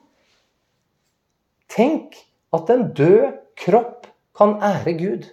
Tenk 1.73 2.14
at 2.54 2.70
en 2.73 2.88
død 2.96 3.40
kropp 3.58 4.06
kan 4.38 4.54
ære 4.62 4.94
Gud. 5.00 5.26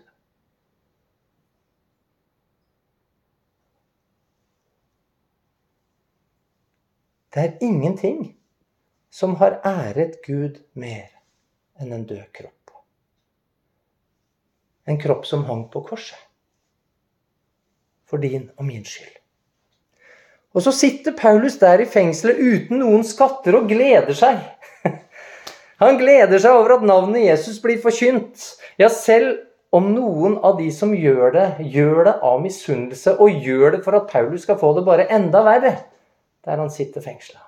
Det 7.34 7.42
er 7.42 7.58
ingenting 7.66 8.36
som 9.13 9.36
har 9.36 9.60
æret 9.66 10.20
Gud 10.25 10.60
mer 10.78 11.10
enn 11.82 11.94
en 11.94 12.06
død 12.06 12.28
kropp. 12.34 12.75
En 14.86 15.00
kropp 15.02 15.25
som 15.25 15.46
hang 15.48 15.66
på 15.74 15.82
korset. 15.88 16.20
For 18.06 18.22
din 18.22 18.50
og 18.58 18.68
min 18.68 18.86
skyld. 18.86 19.16
Og 20.54 20.62
så 20.62 20.72
sitter 20.75 21.16
Paulus 21.18 21.56
der 21.58 21.82
i 21.82 21.90
fengselet 21.90 22.38
uten 22.38 22.84
noen 22.84 23.06
skatter 23.08 23.58
og 23.58 23.72
gleder 23.72 24.13
seg. 24.13 24.38
Han 25.82 25.98
gleder 25.98 26.38
seg 26.38 26.54
over 26.54 26.75
at 26.75 26.86
navnet 26.86 27.25
Jesus 27.25 27.58
blir 27.63 27.82
forkynt. 27.82 28.44
Ja, 28.78 28.92
selv 28.94 29.40
om 29.74 29.90
noen 29.96 30.38
av 30.46 30.60
de 30.60 30.68
som 30.75 30.94
gjør 30.94 31.34
det, 31.34 31.48
gjør 31.74 32.04
det 32.06 32.13
av 32.22 32.44
misunnelse 32.44 33.16
og 33.18 33.42
gjør 33.42 33.80
det 33.80 33.82
for 33.88 33.98
at 33.98 34.12
Paulus 34.12 34.46
skal 34.46 34.60
få 34.62 34.75
det 34.78 34.86
bare 34.86 35.10
enda 35.10 35.42
verre, 35.48 35.74
der 36.44 36.60
han 36.60 36.72
sitter 36.72 37.04
fengsla. 37.04 37.42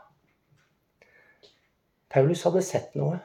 Paulus 2.12 2.46
hadde 2.48 2.64
sett 2.64 2.94
noe. 2.96 3.20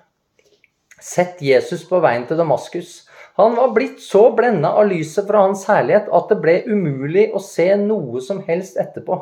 Sett 1.00 1.40
Jesus 1.42 1.84
på 1.88 2.00
veien 2.02 2.26
til 2.28 2.40
Damaskus. 2.40 3.04
Han 3.38 3.54
var 3.56 3.70
blitt 3.72 4.02
så 4.02 4.26
blenda 4.36 4.72
av 4.76 4.90
lyset 4.90 5.28
fra 5.28 5.44
hans 5.46 5.62
herlighet 5.70 6.10
at 6.12 6.32
det 6.32 6.40
ble 6.42 6.56
umulig 6.66 7.30
å 7.32 7.40
se 7.40 7.70
noe 7.80 8.20
som 8.24 8.42
helst 8.44 8.80
etterpå. 8.80 9.16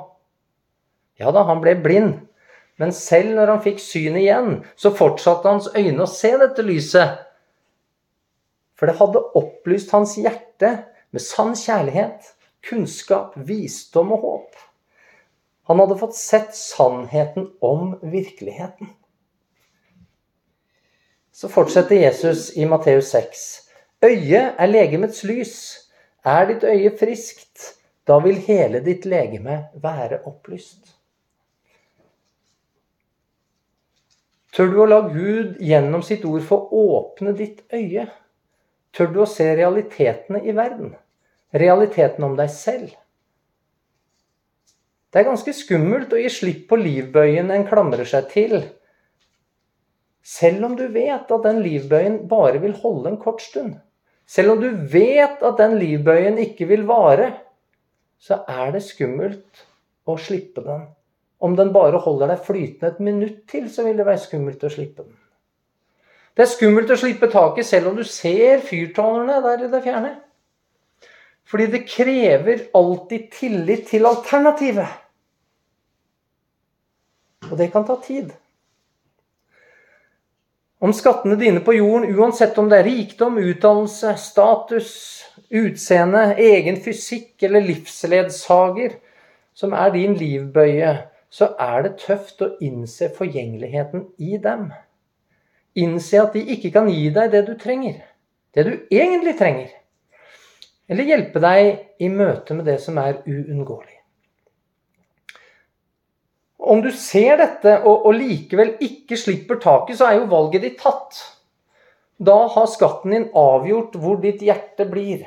Ja 1.21 1.31
da, 1.35 1.45
han 1.47 1.61
ble 1.63 1.77
blind. 1.85 2.17
Men 2.79 2.95
selv 2.95 3.35
når 3.35 3.53
han 3.53 3.63
fikk 3.63 3.81
syn 3.83 4.17
igjen, 4.19 4.61
så 4.79 4.95
fortsatte 4.95 5.51
hans 5.51 5.69
øyne 5.75 6.05
å 6.05 6.11
se 6.11 6.31
dette 6.41 6.65
lyset. 6.67 7.19
For 8.79 8.87
det 8.87 8.99
hadde 9.01 9.25
opplyst 9.39 9.93
hans 9.95 10.15
hjerte 10.19 10.71
med 11.11 11.25
sann 11.25 11.57
kjærlighet, 11.59 12.33
kunnskap, 12.69 13.35
visdom 13.49 14.15
og 14.15 14.27
håp. 14.27 14.63
Han 15.69 15.79
hadde 15.79 15.99
fått 16.01 16.15
sett 16.17 16.55
sannheten 16.55 17.51
om 17.61 17.99
virkeligheten. 18.03 18.87
Så 21.33 21.49
fortsetter 21.49 21.97
Jesus 21.97 22.57
i 22.57 22.67
Matteus 22.67 23.11
6. 23.11 23.43
Øyet 24.03 24.55
er 24.59 24.71
legemets 24.71 25.25
lys. 25.29 25.59
Er 26.25 26.47
ditt 26.49 26.65
øye 26.65 26.91
friskt, 26.97 27.75
da 28.09 28.17
vil 28.25 28.41
hele 28.47 28.81
ditt 28.85 29.05
legeme 29.05 29.59
være 29.83 30.23
opplyst. 30.27 30.95
Tør 34.57 34.73
du 34.73 34.81
å 34.83 34.89
la 34.89 35.03
Gud 35.13 35.61
gjennom 35.61 36.01
sitt 36.03 36.25
ord 36.25 36.49
få 36.49 36.59
åpne 36.81 37.37
ditt 37.37 37.61
øye? 37.77 38.09
Tør 38.97 39.13
du 39.13 39.21
å 39.23 39.29
se 39.29 39.51
realitetene 39.53 40.41
i 40.49 40.57
verden? 40.57 40.97
Realiteten 41.53 42.25
om 42.25 42.41
deg 42.41 42.51
selv? 42.57 42.97
Det 45.09 45.21
er 45.21 45.29
ganske 45.31 45.55
skummelt 45.57 46.13
å 46.13 46.21
gi 46.21 46.29
slipp 46.33 46.67
på 46.69 46.79
livbøyen 46.81 47.53
en 47.55 47.67
klamrer 47.69 48.09
seg 48.09 48.29
til. 48.33 48.59
Selv 50.21 50.67
om 50.69 50.75
du 50.77 50.85
vet 50.93 51.31
at 51.33 51.47
den 51.47 51.63
livbøyen 51.65 52.21
bare 52.29 52.61
vil 52.61 52.77
holde 52.83 53.15
en 53.15 53.21
kort 53.23 53.41
stund. 53.41 53.79
Selv 54.29 54.57
om 54.57 54.61
du 54.61 54.69
vet 54.93 55.41
at 55.41 55.57
den 55.61 55.79
livbøyen 55.81 56.37
ikke 56.43 56.69
vil 56.69 56.85
vare, 56.89 57.31
så 58.21 58.43
er 58.51 58.75
det 58.75 58.85
skummelt 58.85 59.65
å 60.09 60.19
slippe 60.21 60.65
den 60.67 60.85
om 61.39 61.55
den 61.57 61.73
bare 61.73 62.01
holder 62.03 62.33
deg 62.33 62.45
flytende 62.47 62.91
et 62.91 63.03
minutt 63.03 63.43
til, 63.51 63.69
så 63.71 63.85
vil 63.87 63.99
det 63.99 64.07
være 64.09 64.23
skummelt 64.25 64.65
å 64.67 64.71
slippe 64.73 65.05
den. 65.05 65.15
Det 66.35 66.45
er 66.45 66.51
skummelt 66.51 66.91
å 66.91 66.99
slippe 66.99 67.31
taket 67.31 67.67
selv 67.67 67.91
om 67.91 67.99
du 67.99 68.05
ser 68.07 68.63
fyrtårnene 68.67 69.39
der 69.45 69.65
i 69.67 69.71
det 69.71 69.83
fjerne. 69.85 70.13
Fordi 71.49 71.67
det 71.73 71.87
krever 71.89 72.67
alltid 72.77 73.31
tillit 73.33 73.87
til 73.89 74.07
alternativet. 74.07 74.91
Og 77.49 77.57
det 77.57 77.71
kan 77.73 77.87
ta 77.89 77.97
tid. 78.05 78.35
Om 80.79 80.93
skattene 80.95 81.35
dine 81.41 81.61
på 81.65 81.75
jorden, 81.75 82.13
uansett 82.15 82.59
om 82.61 82.69
det 82.71 82.83
er 82.83 82.87
rikdom, 82.87 83.39
utdannelse, 83.41 84.13
status, 84.21 84.91
utseende, 85.51 86.37
egen 86.39 86.79
fysikk 86.85 87.43
eller 87.49 87.65
livsledsager, 87.67 88.99
som 89.59 89.75
er 89.75 89.91
din 89.97 90.15
livbøye, 90.15 90.93
så 91.31 91.51
er 91.59 91.83
det 91.83 91.97
tøft 92.05 92.45
å 92.45 92.53
innse 92.63 93.09
forgjengeligheten 93.17 94.07
i 94.23 94.39
dem. 94.43 94.69
Innse 95.79 96.23
at 96.23 96.37
de 96.37 96.45
ikke 96.55 96.71
kan 96.77 96.93
gi 96.93 97.09
deg 97.15 97.35
det 97.35 97.43
du 97.49 97.57
trenger, 97.59 97.99
det 98.55 98.69
du 98.69 98.73
egentlig 98.95 99.35
trenger. 99.41 99.75
Eller 100.89 101.09
hjelpe 101.09 101.41
deg 101.45 102.03
i 102.03 102.09
møte 102.09 102.57
med 102.57 102.69
det 102.69 102.79
som 102.81 102.99
er 103.01 103.21
uunngåelig. 103.29 103.99
Om 106.59 106.81
du 106.85 106.91
ser 106.93 107.39
dette 107.41 107.79
og, 107.85 108.07
og 108.09 108.17
likevel 108.19 108.75
ikke 108.85 109.17
slipper 109.17 109.61
taket, 109.63 109.99
så 110.01 110.09
er 110.09 110.19
jo 110.19 110.31
valget 110.33 110.65
ditt 110.65 110.81
tatt. 110.81 111.21
Da 112.19 112.41
har 112.51 112.67
skatten 112.71 113.15
din 113.15 113.29
avgjort 113.37 113.95
hvor 114.01 114.19
ditt 114.23 114.43
hjerte 114.43 114.89
blir. 114.91 115.23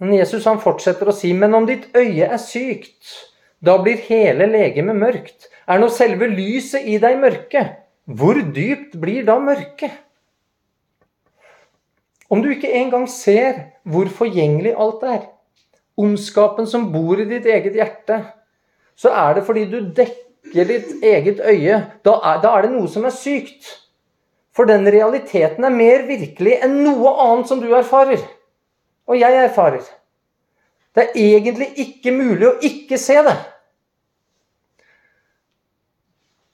Men 0.00 0.14
Jesus 0.16 0.46
han 0.48 0.60
fortsetter 0.60 1.08
å 1.08 1.14
si, 1.16 1.32
men 1.36 1.56
om 1.56 1.66
ditt 1.68 1.88
øye 1.96 2.28
er 2.28 2.40
sykt, 2.40 3.16
da 3.60 3.76
blir 3.80 4.00
hele 4.06 4.46
legemet 4.48 4.96
mørkt. 4.96 5.48
Er 5.68 5.80
nå 5.80 5.90
selve 5.92 6.28
lyset 6.30 6.86
i 6.88 6.96
deg 7.00 7.18
mørke? 7.20 7.64
Hvor 8.08 8.38
dypt 8.54 8.96
blir 9.00 9.26
da 9.28 9.36
mørket? 9.42 9.92
Om 12.30 12.42
du 12.42 12.50
ikke 12.54 12.70
engang 12.78 13.08
ser 13.10 13.58
hvor 13.82 14.08
forgjengelig 14.14 14.76
alt 14.78 15.02
er, 15.02 15.22
ondskapen 15.98 16.68
som 16.70 16.90
bor 16.92 17.18
i 17.18 17.26
ditt 17.28 17.46
eget 17.50 17.74
hjerte, 17.74 18.20
så 18.96 19.12
er 19.16 19.38
det 19.38 19.46
fordi 19.46 19.66
du 19.70 19.78
dekker 19.96 20.68
ditt 20.68 21.04
eget 21.04 21.40
øye. 21.40 21.80
Da 22.04 22.16
er, 22.22 22.42
da 22.42 22.56
er 22.56 22.66
det 22.66 22.74
noe 22.74 22.88
som 22.90 23.06
er 23.08 23.14
sykt. 23.16 23.66
For 24.56 24.68
den 24.68 24.86
realiteten 24.92 25.64
er 25.64 25.74
mer 25.74 26.04
virkelig 26.08 26.58
enn 26.64 26.82
noe 26.84 27.14
annet 27.24 27.50
som 27.50 27.62
du 27.62 27.70
erfarer. 27.74 28.22
Og 29.10 29.18
jeg 29.18 29.38
erfarer. 29.44 29.82
Det 30.94 31.06
er 31.06 31.18
egentlig 31.22 31.70
ikke 31.78 32.12
mulig 32.14 32.48
å 32.48 32.58
ikke 32.66 32.98
se 32.98 33.18
det. 33.26 33.36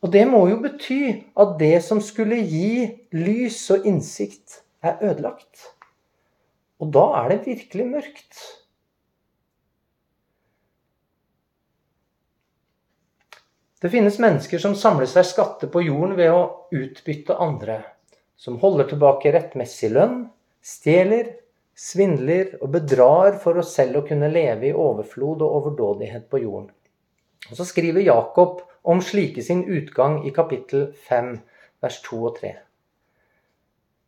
Og 0.04 0.12
det 0.12 0.26
må 0.28 0.44
jo 0.50 0.60
bety 0.62 1.00
at 1.40 1.56
det 1.58 1.80
som 1.82 2.02
skulle 2.04 2.38
gi 2.46 2.86
lys 3.16 3.58
og 3.74 3.88
innsikt, 3.88 4.60
er 4.86 5.02
ødelagt. 5.10 5.72
Og 6.82 6.92
da 6.92 7.06
er 7.22 7.32
det 7.32 7.46
virkelig 7.46 7.86
mørkt. 7.88 8.40
Det 13.80 13.92
finnes 13.92 14.16
mennesker 14.18 14.60
som 14.60 14.74
samler 14.74 15.08
seg 15.10 15.26
skatter 15.28 15.68
på 15.72 15.82
jorden 15.84 16.16
ved 16.18 16.32
å 16.32 16.44
utbytte 16.74 17.36
andre. 17.36 17.82
Som 18.36 18.56
holder 18.60 18.88
tilbake 18.90 19.32
rettmessig 19.32 19.92
lønn, 19.92 20.24
stjeler, 20.64 21.28
svindler 21.76 22.56
og 22.62 22.72
bedrar 22.72 23.36
for 23.42 23.60
å 23.60 23.64
selv 23.64 24.00
å 24.00 24.06
kunne 24.08 24.32
leve 24.32 24.70
i 24.70 24.74
overflod 24.74 25.44
og 25.44 25.58
overdådighet 25.60 26.28
på 26.32 26.40
jorden. 26.44 26.70
Og 27.50 27.56
Så 27.56 27.68
skriver 27.68 28.02
Jakob 28.02 28.62
om 28.82 29.02
slike 29.04 29.42
sin 29.42 29.64
utgang 29.68 30.22
i 30.26 30.32
kapittel 30.34 30.88
5, 31.08 31.34
vers 31.84 32.00
2 32.08 32.22
og 32.24 32.38
3. 32.40 32.56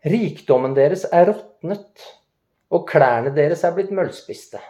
Rikdommen 0.07 0.77
deres 0.77 1.05
er 1.11 1.27
råtnet, 1.33 2.05
og 2.71 2.85
klærne 2.87 3.33
deres 3.35 3.65
er 3.65 3.73
blitt 3.75 3.91
møllspiste. 3.95 4.61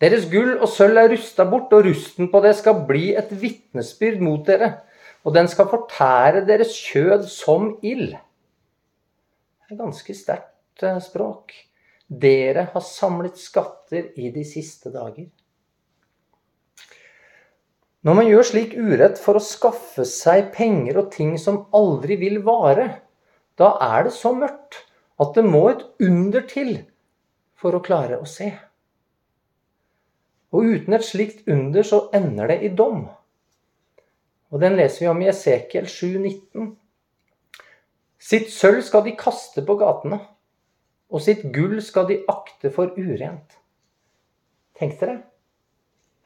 Deres 0.00 0.28
gull 0.30 0.54
og 0.56 0.68
sølv 0.70 1.00
er 1.00 1.10
rusta 1.12 1.44
bort, 1.48 1.72
og 1.76 1.88
rusten 1.88 2.30
på 2.32 2.40
det 2.44 2.54
skal 2.60 2.84
bli 2.88 3.10
et 3.18 3.32
vitnesbyrd 3.42 4.22
mot 4.24 4.46
dere, 4.46 4.70
og 5.26 5.34
den 5.36 5.50
skal 5.50 5.68
fortære 5.68 6.46
deres 6.48 6.72
kjød 6.86 7.26
som 7.28 7.74
ild. 7.82 8.14
Det 8.14 9.74
er 9.76 9.82
ganske 9.82 10.16
sterkt 10.16 10.86
eh, 10.86 11.02
språk. 11.04 11.52
Dere 12.08 12.70
har 12.72 12.82
samlet 12.82 13.36
skatter 13.38 14.08
i 14.18 14.32
de 14.34 14.46
siste 14.46 14.90
dager. 14.94 15.28
Når 18.00 18.16
man 18.16 18.30
gjør 18.30 18.46
slik 18.48 18.72
urett 18.80 19.20
for 19.20 19.36
å 19.36 19.44
skaffe 19.44 20.06
seg 20.08 20.48
penger 20.54 21.02
og 21.02 21.10
ting 21.12 21.34
som 21.38 21.66
aldri 21.76 22.16
vil 22.22 22.40
vare, 22.46 22.88
da 23.60 23.74
er 23.84 24.08
det 24.08 24.14
så 24.16 24.32
mørkt 24.36 24.80
at 25.20 25.36
det 25.36 25.44
må 25.44 25.66
et 25.68 25.84
under 26.00 26.44
til 26.48 26.72
for 27.60 27.76
å 27.76 27.84
klare 27.84 28.16
å 28.20 28.28
se. 28.28 28.48
Og 30.50 30.66
uten 30.74 30.96
et 30.96 31.06
slikt 31.06 31.48
under 31.50 31.84
så 31.86 32.06
ender 32.16 32.50
det 32.50 32.60
i 32.66 32.72
dom. 32.74 33.04
Og 34.50 34.62
den 34.62 34.78
leser 34.80 35.04
vi 35.04 35.10
om 35.12 35.20
i 35.22 35.28
Esekiel 35.30 35.86
7,19. 35.86 36.72
Sitt 38.20 38.50
sølv 38.52 38.82
skal 38.84 39.04
de 39.06 39.14
kaste 39.16 39.62
på 39.64 39.76
gatene, 39.80 40.18
og 41.10 41.22
sitt 41.24 41.44
gull 41.54 41.78
skal 41.84 42.08
de 42.10 42.18
akte 42.30 42.72
for 42.74 42.96
urent. 42.98 43.60
Tenk 44.80 44.96
dere. 45.00 45.20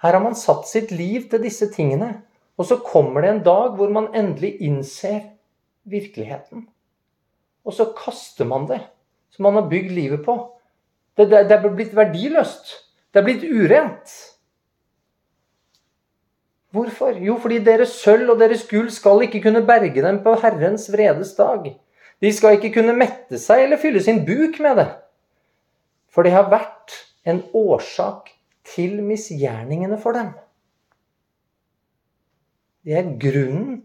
Her 0.05 0.17
har 0.17 0.23
man 0.23 0.37
satt 0.39 0.69
sitt 0.69 0.93
liv 0.95 1.29
til 1.33 1.43
disse 1.43 1.71
tingene. 1.73 2.13
Og 2.55 2.69
så 2.69 2.79
kommer 2.87 3.25
det 3.25 3.31
en 3.33 3.43
dag 3.47 3.79
hvor 3.79 3.91
man 3.91 4.13
endelig 4.15 4.53
innser 4.63 5.25
virkeligheten. 5.91 6.69
Og 7.65 7.73
så 7.73 7.89
kaster 7.97 8.49
man 8.49 8.69
det 8.69 8.83
som 9.35 9.49
man 9.49 9.59
har 9.59 9.69
bygd 9.71 9.91
livet 9.97 10.23
på. 10.25 10.37
Det, 11.17 11.27
det, 11.31 11.47
det 11.51 11.57
er 11.57 11.75
blitt 11.75 11.95
verdiløst. 11.97 12.71
Det 13.11 13.21
er 13.21 13.27
blitt 13.27 13.45
urent. 13.47 14.13
Hvorfor? 16.75 17.15
Jo, 17.23 17.37
fordi 17.39 17.61
deres 17.63 17.95
sølv 18.03 18.35
og 18.35 18.41
deres 18.43 18.65
gull 18.71 18.91
skal 18.91 19.23
ikke 19.27 19.45
kunne 19.45 19.63
berge 19.67 20.03
dem 20.03 20.21
på 20.25 20.35
Herrens 20.43 20.89
vredes 20.93 21.35
dag. 21.39 21.69
De 22.23 22.33
skal 22.35 22.59
ikke 22.59 22.73
kunne 22.79 22.97
mette 22.99 23.39
seg 23.39 23.65
eller 23.65 23.79
fylle 23.79 24.03
sin 24.03 24.25
buk 24.27 24.59
med 24.63 24.81
det. 24.83 24.89
For 26.11 26.27
det 26.27 26.35
har 26.35 26.51
vært 26.51 26.95
en 27.27 27.43
årsak 27.55 28.31
til 28.75 29.01
misgjerningene 29.07 29.99
for 30.03 30.19
dem. 30.19 30.33
Det 32.85 32.99
er 32.99 33.15
grunnen 33.23 33.83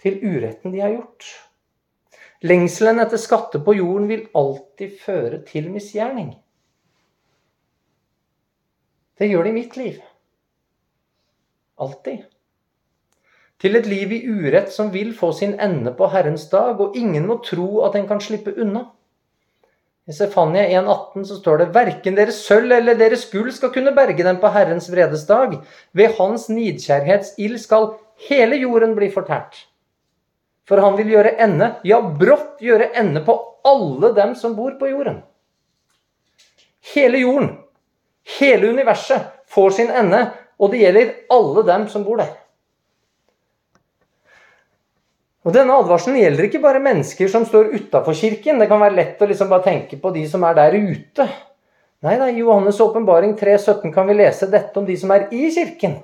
til 0.00 0.18
uretten 0.22 0.74
de 0.74 0.82
har 0.82 0.94
gjort. 0.94 1.26
Lengselen 2.40 3.02
etter 3.02 3.20
skatter 3.20 3.60
på 3.64 3.74
jorden 3.76 4.06
vil 4.08 4.28
alltid 4.34 4.94
føre 5.02 5.42
til 5.44 5.68
misgjerning. 5.72 6.32
Det 9.20 9.28
gjør 9.28 9.44
det 9.44 9.50
i 9.50 9.58
mitt 9.58 9.76
liv. 9.76 9.98
Alltid. 11.80 12.22
Til 13.60 13.76
et 13.76 13.88
liv 13.88 14.12
i 14.16 14.22
urett 14.24 14.72
som 14.72 14.88
vil 14.94 15.12
få 15.16 15.34
sin 15.36 15.52
ende 15.60 15.92
på 15.96 16.08
Herrens 16.08 16.46
dag, 16.48 16.80
og 16.80 16.96
ingen 16.96 17.26
må 17.28 17.42
tro 17.44 17.82
at 17.84 17.98
en 17.98 18.08
kan 18.08 18.22
slippe 18.24 18.54
unna. 18.56 18.86
I 20.08 20.16
Sefania 20.16 20.64
1,18 20.80 21.26
så 21.28 21.36
står 21.42 21.60
det 21.60 21.72
verken 21.74 22.16
deres 22.16 22.40
sølv 22.40 22.72
eller 22.72 22.96
deres 22.96 23.26
gull 23.30 23.52
skal 23.52 23.70
kunne 23.74 23.92
berge 23.94 24.24
dem 24.24 24.40
på 24.40 24.48
Herrens 24.54 24.88
vredesdag. 24.90 25.58
Ved 25.92 26.16
hans 26.16 26.48
nidkjærhetsild 26.48 27.60
skal 27.60 27.92
hele 28.30 28.56
jorden 28.64 28.96
bli 28.96 29.10
fortært. 29.12 29.66
For 30.70 30.78
han 30.78 30.94
vil 30.94 31.08
gjøre 31.10 31.34
ende, 31.42 31.72
ja, 31.82 31.98
brått 31.98 32.60
gjøre 32.62 32.92
ende 33.00 33.24
på 33.26 33.34
alle 33.66 34.12
dem 34.14 34.36
som 34.38 34.54
bor 34.54 34.76
på 34.78 34.86
jorden. 34.92 35.16
Hele 36.92 37.18
jorden, 37.18 37.56
hele 38.38 38.70
universet, 38.70 39.26
får 39.50 39.74
sin 39.80 39.90
ende, 39.90 40.28
og 40.62 40.70
det 40.70 40.84
gjelder 40.84 41.10
alle 41.34 41.64
dem 41.66 41.88
som 41.90 42.04
bor 42.06 42.22
der. 42.22 42.30
Og 45.42 45.54
Denne 45.56 45.74
advarselen 45.80 46.20
gjelder 46.20 46.46
ikke 46.46 46.60
bare 46.62 46.82
mennesker 46.84 47.30
som 47.32 47.46
står 47.48 47.72
utafor 47.72 48.14
kirken. 48.14 48.60
Det 48.60 48.68
kan 48.70 48.82
være 48.82 48.98
lett 48.98 49.22
å 49.24 49.26
liksom 49.26 49.48
bare 49.50 49.64
tenke 49.64 49.96
på 49.98 50.12
de 50.14 50.26
som 50.28 50.44
er 50.44 50.58
der 50.58 50.76
ute. 50.76 51.26
Nei, 52.04 52.14
I 52.14 52.42
Johannes' 52.44 52.80
åpenbaring 52.84 53.34
3,17 53.40 53.90
kan 53.94 54.06
vi 54.06 54.18
lese 54.20 54.46
dette 54.52 54.76
om 54.78 54.86
de 54.86 54.94
som 55.00 55.10
er 55.16 55.26
i 55.32 55.48
kirken. 55.50 55.98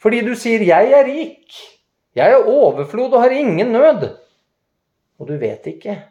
Fordi 0.00 0.22
du 0.24 0.32
sier 0.34 0.62
'jeg 0.64 0.92
er 0.96 1.04
rik', 1.04 1.79
'jeg 2.14 2.32
er 2.32 2.46
overflod 2.46 3.14
og 3.14 3.22
har 3.22 3.30
ingen 3.30 3.72
nød'. 3.72 4.16
Og 5.18 5.28
du 5.28 5.36
vet 5.38 5.66
ikke 5.66 6.02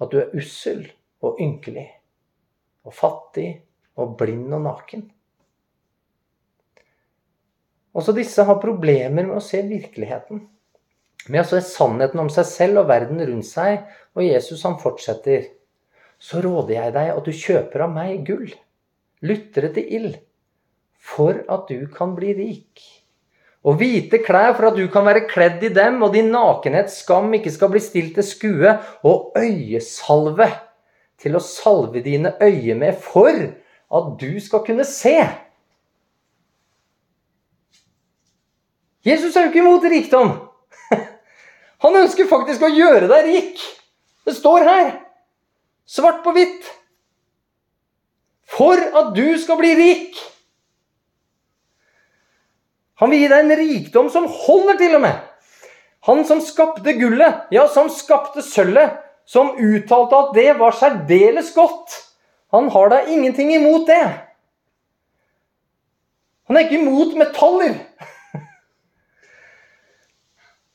at 0.00 0.10
du 0.10 0.18
er 0.18 0.34
ussel 0.34 0.92
og 1.22 1.38
ynkelig 1.40 1.88
og 2.84 2.94
fattig 2.94 3.62
og 3.96 4.16
blind 4.16 4.54
og 4.54 4.62
naken. 4.62 5.10
Også 7.94 8.12
disse 8.12 8.44
har 8.44 8.60
problemer 8.60 9.26
med 9.26 9.36
å 9.36 9.42
se 9.42 9.62
virkeligheten 9.62 10.46
med 11.28 11.42
å 11.42 11.48
se 11.48 11.60
sannheten 11.64 12.20
om 12.22 12.30
seg 12.32 12.46
selv 12.48 12.82
og 12.82 12.90
verden 12.90 13.20
rundt 13.28 13.48
seg. 13.48 13.84
Og 14.16 14.24
Jesus 14.24 14.64
han 14.66 14.78
fortsetter. 14.80 15.50
Så 16.18 16.42
råder 16.44 16.74
jeg 16.74 16.94
deg 16.96 17.12
at 17.14 17.26
du 17.28 17.34
kjøper 17.34 17.84
av 17.84 17.92
meg 17.94 18.24
gull, 18.26 18.48
lyttere 19.22 19.70
til 19.74 19.92
ild, 19.98 20.16
for 20.98 21.44
at 21.46 21.70
du 21.70 21.86
kan 21.94 22.16
bli 22.16 22.32
rik. 22.34 22.82
Og 23.66 23.80
hvite 23.80 24.20
klær 24.22 24.52
for 24.54 24.70
at 24.70 24.78
du 24.78 24.84
kan 24.92 25.06
være 25.08 25.26
kledd 25.30 25.64
i 25.66 25.72
dem, 25.74 25.98
og 26.02 26.14
din 26.14 26.30
nakenhets 26.32 27.00
skam 27.02 27.32
ikke 27.34 27.52
skal 27.52 27.72
bli 27.72 27.82
stilt 27.82 28.14
til 28.18 28.26
skue, 28.26 28.74
og 29.02 29.34
øyesalve 29.38 30.46
til 31.18 31.34
å 31.34 31.42
salve 31.42 32.02
dine 32.04 32.36
øyne 32.42 32.78
med 32.78 33.00
for 33.02 33.34
at 33.34 34.10
du 34.20 34.38
skal 34.40 34.62
kunne 34.66 34.86
se. 34.86 35.16
Jesus 39.06 39.36
er 39.36 39.46
jo 39.46 39.50
ikke 39.52 39.62
imot 39.64 39.86
rikdom. 39.90 40.32
Han 41.84 42.00
ønsker 42.02 42.30
faktisk 42.30 42.62
å 42.66 42.72
gjøre 42.72 43.08
deg 43.10 43.28
rik. 43.28 43.62
Det 44.26 44.36
står 44.36 44.66
her. 44.68 44.90
Svart 45.88 46.20
på 46.24 46.34
hvitt. 46.36 46.66
For 48.48 48.76
at 48.76 49.14
du 49.16 49.38
skal 49.40 49.58
bli 49.60 49.72
rik. 49.78 50.18
Han 52.98 53.12
vil 53.12 53.22
gi 53.22 53.30
deg 53.30 53.44
en 53.44 53.58
rikdom 53.60 54.08
som 54.10 54.26
holder, 54.26 54.78
til 54.80 54.96
og 54.98 55.04
med. 55.04 55.18
Han 56.08 56.24
som 56.26 56.40
skapte 56.42 56.94
gullet, 56.98 57.44
ja, 57.54 57.66
som 57.70 57.90
skapte 57.92 58.42
sølvet, 58.42 58.98
som 59.28 59.52
uttalte 59.54 60.18
at 60.18 60.34
det 60.34 60.48
var 60.58 60.74
særdeles 60.74 61.52
godt. 61.54 61.94
Han 62.54 62.70
har 62.72 62.90
da 62.90 63.02
ingenting 63.06 63.52
imot 63.54 63.86
det. 63.90 64.02
Han 66.48 66.56
er 66.56 66.64
ikke 66.64 66.80
imot 66.80 67.14
metaller. 67.20 67.76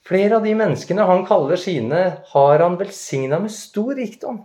Flere 0.08 0.38
av 0.38 0.46
de 0.46 0.54
menneskene 0.60 1.08
han 1.10 1.24
kaller 1.26 1.60
sine, 1.60 2.04
har 2.30 2.62
han 2.62 2.78
velsigna 2.80 3.42
med 3.42 3.52
stor 3.52 3.96
rikdom. 3.98 4.44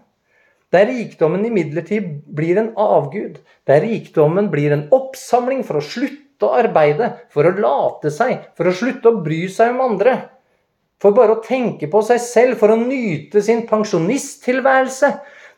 Der 0.73 0.89
rikdommen 0.89 1.45
imidlertid 1.49 2.09
blir 2.37 2.59
en 2.61 2.73
avgud, 2.81 3.39
der 3.69 3.85
rikdommen 3.85 4.51
blir 4.53 4.73
en 4.73 4.89
oppsamling 4.93 5.63
for 5.69 5.81
å 5.81 5.85
slutte 5.85 6.28
å 6.47 6.55
arbeide, 6.59 7.11
for 7.33 7.49
å 7.49 7.55
late 7.57 8.13
seg, 8.15 8.51
for 8.59 8.71
å 8.71 8.75
slutte 8.75 9.11
å 9.11 9.23
bry 9.25 9.47
seg 9.51 9.75
om 9.75 9.83
andre, 9.89 10.15
for 11.03 11.15
bare 11.15 11.37
å 11.37 11.43
tenke 11.43 11.89
på 11.91 12.03
seg 12.07 12.21
selv, 12.23 12.59
for 12.61 12.75
å 12.75 12.79
nyte 12.79 13.43
sin 13.43 13.65
pensjonisttilværelse, 13.71 15.13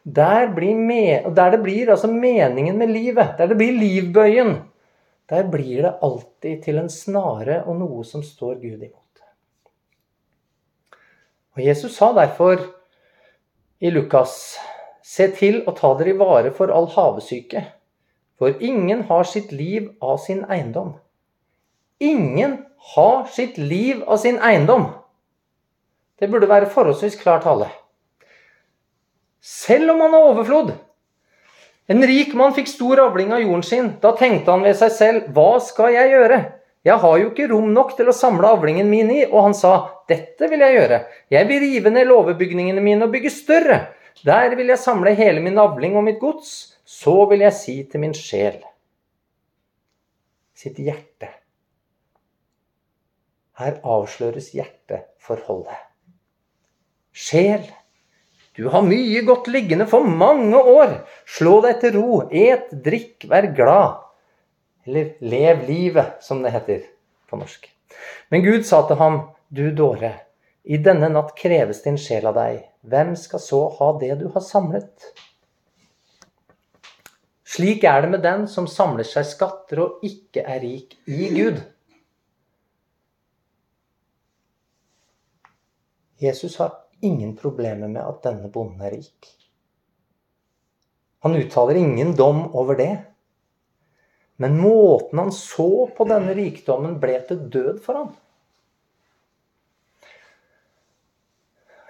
der, 0.04 0.48
der 0.54 1.54
det 1.56 1.60
blir 1.60 1.92
altså 1.92 2.08
meningen 2.12 2.78
med 2.80 2.92
livet, 2.92 3.36
der 3.38 3.52
det 3.52 3.58
blir 3.60 3.76
livbøyen, 3.76 4.56
der 5.30 5.46
blir 5.48 5.84
det 5.84 5.94
alltid 6.02 6.64
til 6.64 6.80
en 6.80 6.90
snare 6.90 7.60
og 7.66 7.78
noe 7.82 8.04
som 8.04 8.24
står 8.24 8.56
Gud 8.62 8.80
imot. 8.80 8.96
Og 11.56 11.66
Jesus 11.66 11.96
sa 11.98 12.12
derfor 12.16 12.62
i 13.80 13.90
Lukas.: 13.90 14.56
Se 15.02 15.26
til 15.34 15.62
å 15.66 15.74
ta 15.74 15.90
dere 15.98 16.12
i 16.12 16.18
vare 16.18 16.52
for 16.54 16.70
all 16.70 16.86
havesyke, 16.92 17.64
for 18.40 18.56
ingen 18.64 19.04
har 19.10 19.28
sitt 19.28 19.52
liv 19.52 19.90
av 20.00 20.16
sin 20.24 20.42
eiendom. 20.48 20.94
Ingen 22.00 22.56
har 22.94 23.26
sitt 23.28 23.58
liv 23.60 24.00
av 24.06 24.16
sin 24.22 24.40
eiendom. 24.40 24.88
Det 26.16 26.28
burde 26.32 26.48
være 26.48 26.70
forholdsvis 26.72 27.18
klar 27.20 27.44
tale. 27.44 27.68
Selv 29.44 29.92
om 29.92 30.00
han 30.00 30.16
har 30.16 30.32
overflod, 30.32 30.72
En 31.90 32.06
rik 32.06 32.36
mann 32.38 32.52
fikk 32.54 32.68
stor 32.70 33.00
avling 33.02 33.32
av 33.34 33.40
jorden 33.42 33.64
sin. 33.66 33.86
Da 33.98 34.12
tenkte 34.14 34.52
han 34.52 34.62
ved 34.62 34.76
seg 34.78 34.92
selv, 34.94 35.24
hva 35.34 35.58
skal 35.58 35.90
jeg 35.90 36.12
gjøre? 36.12 36.36
Jeg 36.86 37.02
har 37.02 37.16
jo 37.18 37.30
ikke 37.32 37.48
rom 37.50 37.72
nok 37.74 37.96
til 37.98 38.06
å 38.06 38.14
samle 38.14 38.46
avlingen 38.46 38.86
min 38.86 39.10
i. 39.10 39.24
Og 39.26 39.48
han 39.48 39.56
sa, 39.58 39.72
dette 40.06 40.46
vil 40.52 40.62
jeg 40.62 40.76
gjøre. 40.76 41.00
Jeg 41.34 41.48
vil 41.48 41.64
rive 41.64 41.90
ned 41.90 42.06
låvebygningene 42.06 42.84
mine 42.84 43.08
og 43.08 43.16
bygge 43.16 43.32
større. 43.34 43.80
Der 44.22 44.54
vil 44.54 44.70
jeg 44.70 44.78
samle 44.78 45.16
hele 45.18 45.42
min 45.42 45.58
avling 45.58 45.98
og 45.98 46.06
mitt 46.06 46.22
gods. 46.22 46.69
Så 47.00 47.14
vil 47.30 47.44
jeg 47.46 47.56
si 47.56 47.76
til 47.88 48.02
min 48.02 48.12
sjel, 48.16 48.58
sitt 50.56 50.76
hjerte. 50.84 51.30
Her 53.60 53.78
avsløres 53.94 54.50
hjerteforholdet. 54.56 55.78
Sjel, 57.16 57.64
du 58.56 58.66
har 58.72 58.84
mye 58.84 59.22
godt 59.24 59.48
liggende 59.52 59.86
for 59.88 60.04
mange 60.04 60.60
år. 60.60 60.98
Slå 61.24 61.60
deg 61.64 61.80
til 61.80 61.96
ro, 61.96 62.20
et, 62.28 62.68
drikk, 62.84 63.24
vær 63.30 63.48
glad. 63.56 64.02
Eller 64.84 65.14
lev 65.24 65.64
livet, 65.68 66.18
som 66.24 66.44
det 66.44 66.52
heter 66.52 66.84
på 67.30 67.40
norsk. 67.40 67.64
Men 68.28 68.44
Gud 68.44 68.68
sa 68.68 68.82
til 68.88 69.00
ham, 69.00 69.22
du 69.48 69.70
dåre, 69.76 70.12
i 70.68 70.76
denne 70.76 71.08
natt 71.12 71.32
kreves 71.38 71.80
din 71.86 71.96
sjel 72.00 72.28
av 72.28 72.36
deg. 72.36 72.60
Hvem 72.84 73.16
skal 73.16 73.44
så 73.44 73.64
ha 73.80 73.92
det 74.02 74.18
du 74.20 74.28
har 74.34 74.44
samlet? 74.44 75.12
Slik 77.50 77.84
er 77.88 78.04
det 78.04 78.12
med 78.12 78.22
den 78.22 78.46
som 78.50 78.68
samler 78.70 79.06
seg 79.06 79.26
skatter 79.26 79.82
og 79.82 80.04
ikke 80.06 80.44
er 80.46 80.60
rik 80.62 80.94
i 81.10 81.30
Gud. 81.34 81.58
Jesus 86.20 86.58
har 86.60 86.76
ingen 87.02 87.34
problemer 87.36 87.88
med 87.88 88.02
at 88.04 88.20
denne 88.28 88.50
bonden 88.52 88.82
er 88.84 88.94
rik. 88.94 89.30
Han 91.24 91.34
uttaler 91.36 91.80
ingen 91.80 92.14
dom 92.16 92.46
over 92.54 92.78
det. 92.78 92.92
Men 94.40 94.56
måten 94.60 95.18
han 95.18 95.32
så 95.34 95.88
på 95.96 96.06
denne 96.08 96.32
rikdommen, 96.36 97.00
ble 97.00 97.18
til 97.28 97.42
død 97.52 97.80
for 97.84 97.98
ham. 97.98 98.12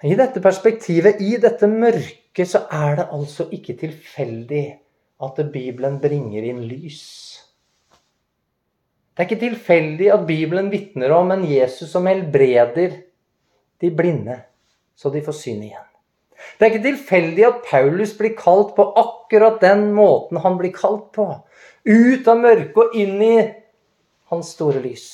I 0.03 0.17
dette 0.17 0.41
perspektivet, 0.41 1.21
i 1.21 1.37
dette 1.39 1.69
mørket, 1.69 2.47
så 2.49 2.65
er 2.73 2.97
det 2.97 3.11
altså 3.13 3.45
ikke 3.53 3.77
tilfeldig 3.79 4.65
at 5.21 5.41
Bibelen 5.53 5.99
bringer 6.01 6.45
inn 6.49 6.63
lys. 6.65 7.01
Det 9.11 9.23
er 9.23 9.27
ikke 9.29 9.43
tilfeldig 9.43 10.07
at 10.13 10.27
Bibelen 10.27 10.71
vitner 10.71 11.13
om 11.13 11.33
en 11.33 11.43
Jesus 11.45 11.91
som 11.91 12.07
helbreder 12.09 12.95
de 13.81 13.89
blinde 13.93 14.39
så 14.95 15.09
de 15.09 15.21
får 15.25 15.35
syn 15.37 15.63
igjen. 15.65 15.87
Det 16.57 16.65
er 16.65 16.71
ikke 16.71 16.85
tilfeldig 16.85 17.45
at 17.47 17.61
Paulus 17.65 18.13
blir 18.17 18.33
kalt 18.37 18.73
på 18.77 18.85
akkurat 18.97 19.61
den 19.61 19.91
måten 19.97 20.41
han 20.41 20.57
blir 20.57 20.73
kalt 20.73 21.11
på. 21.15 21.27
Ut 21.85 22.29
av 22.29 22.41
mørket 22.41 22.81
og 22.81 22.97
inn 22.97 23.21
i 23.25 23.35
hans 24.31 24.53
store 24.55 24.81
lys. 24.83 25.07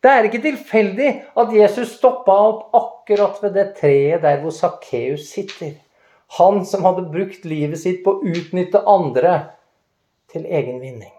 Det 0.00 0.12
er 0.12 0.28
ikke 0.28 0.42
tilfeldig 0.44 1.10
at 1.40 1.52
Jesus 1.52 1.96
stoppa 1.98 2.36
opp 2.48 2.76
akkurat 2.76 3.40
ved 3.42 3.56
det 3.56 3.66
treet 3.80 4.22
der 4.24 4.40
hvor 4.40 4.54
Sakkeus 4.54 5.28
sitter. 5.28 5.74
Han 6.38 6.62
som 6.66 6.84
hadde 6.86 7.08
brukt 7.10 7.44
livet 7.48 7.80
sitt 7.80 8.04
på 8.04 8.16
å 8.16 8.28
utnytte 8.30 8.84
andre 8.86 9.34
til 10.30 10.46
egen 10.46 10.78
vinning. 10.82 11.14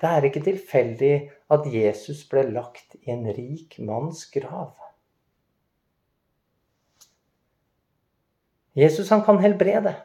Det 0.00 0.08
er 0.08 0.26
ikke 0.28 0.44
tilfeldig 0.44 1.14
at 1.52 1.66
Jesus 1.68 2.22
ble 2.28 2.46
lagt 2.52 2.96
i 3.00 3.12
en 3.12 3.26
rik 3.36 3.78
manns 3.84 4.26
grav. 4.32 4.72
Jesus 8.76 9.10
han 9.12 9.24
kan 9.26 9.40
helbrede. 9.42 9.96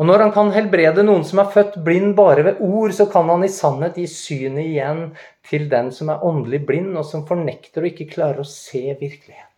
Og 0.00 0.08
når 0.08 0.24
han 0.24 0.32
kan 0.32 0.50
helbrede 0.54 1.04
noen 1.04 1.26
som 1.28 1.42
er 1.42 1.50
født 1.52 1.76
blind 1.84 2.14
bare 2.16 2.46
ved 2.46 2.62
ord, 2.64 2.94
så 2.96 3.04
kan 3.12 3.28
han 3.28 3.44
i 3.44 3.52
sannhet 3.52 3.98
gi 4.00 4.06
synet 4.08 4.64
igjen 4.64 5.02
til 5.46 5.68
den 5.70 5.90
som 5.92 6.08
er 6.08 6.24
åndelig 6.24 6.62
blind, 6.66 6.94
og 6.96 7.04
som 7.04 7.26
fornekter 7.28 7.84
og 7.84 7.92
ikke 7.92 8.08
klarer 8.14 8.40
å 8.40 8.48
se 8.48 8.80
virkeligheten. 8.88 9.49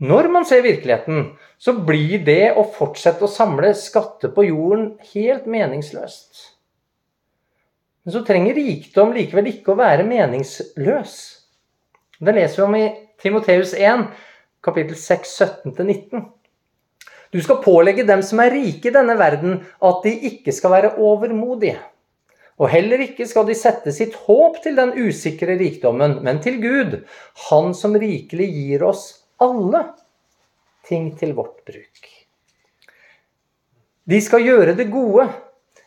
Når 0.00 0.30
man 0.32 0.46
ser 0.48 0.62
virkeligheten, 0.64 1.34
så 1.60 1.74
blir 1.84 2.22
det 2.24 2.54
å 2.56 2.64
fortsette 2.72 3.26
å 3.26 3.28
samle 3.28 3.74
skatter 3.76 4.32
på 4.32 4.46
jorden 4.46 4.94
helt 5.12 5.44
meningsløst. 5.50 6.46
Men 8.00 8.14
så 8.14 8.22
trenger 8.24 8.56
rikdom 8.56 9.12
likevel 9.12 9.50
ikke 9.52 9.74
å 9.74 9.80
være 9.82 10.08
meningsløs. 10.08 11.18
Det 12.16 12.36
leser 12.36 12.62
vi 12.62 12.64
om 12.64 12.78
i 12.78 12.86
Timoteus 13.20 13.76
1 13.76 14.06
kapittel 14.64 14.96
6, 14.96 15.36
17-19. 15.68 16.24
Du 17.30 17.38
skal 17.44 17.60
pålegge 17.60 18.08
dem 18.08 18.24
som 18.24 18.40
er 18.40 18.56
rike 18.56 18.88
i 18.88 18.96
denne 18.96 19.14
verden, 19.20 19.60
at 19.84 20.00
de 20.04 20.16
ikke 20.32 20.56
skal 20.56 20.78
være 20.78 20.96
overmodige. 20.96 21.76
Og 22.60 22.72
heller 22.72 23.04
ikke 23.04 23.28
skal 23.28 23.44
de 23.48 23.54
sette 23.56 23.92
sitt 23.92 24.16
håp 24.24 24.62
til 24.64 24.80
den 24.80 24.96
usikre 24.96 25.60
rikdommen, 25.60 26.22
men 26.24 26.40
til 26.40 26.56
Gud, 26.60 27.02
Han 27.48 27.74
som 27.76 28.00
rikelig 28.00 28.48
gir 28.48 28.88
oss 28.88 29.19
alle 29.40 29.84
ting 30.86 31.10
til 31.18 31.34
vårt 31.36 31.62
bruk. 31.66 32.10
De 34.10 34.18
skal 34.24 34.42
gjøre 34.42 34.74
det 34.78 34.88
gode, 34.90 35.28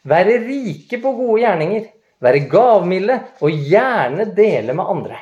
være 0.07 0.39
rike 0.45 0.99
på 1.01 1.11
gode 1.17 1.41
gjerninger, 1.43 1.85
være 2.23 2.45
gavmilde 2.51 3.19
og 3.43 3.63
gjerne 3.69 4.29
dele 4.35 4.75
med 4.77 4.91
andre. 4.95 5.19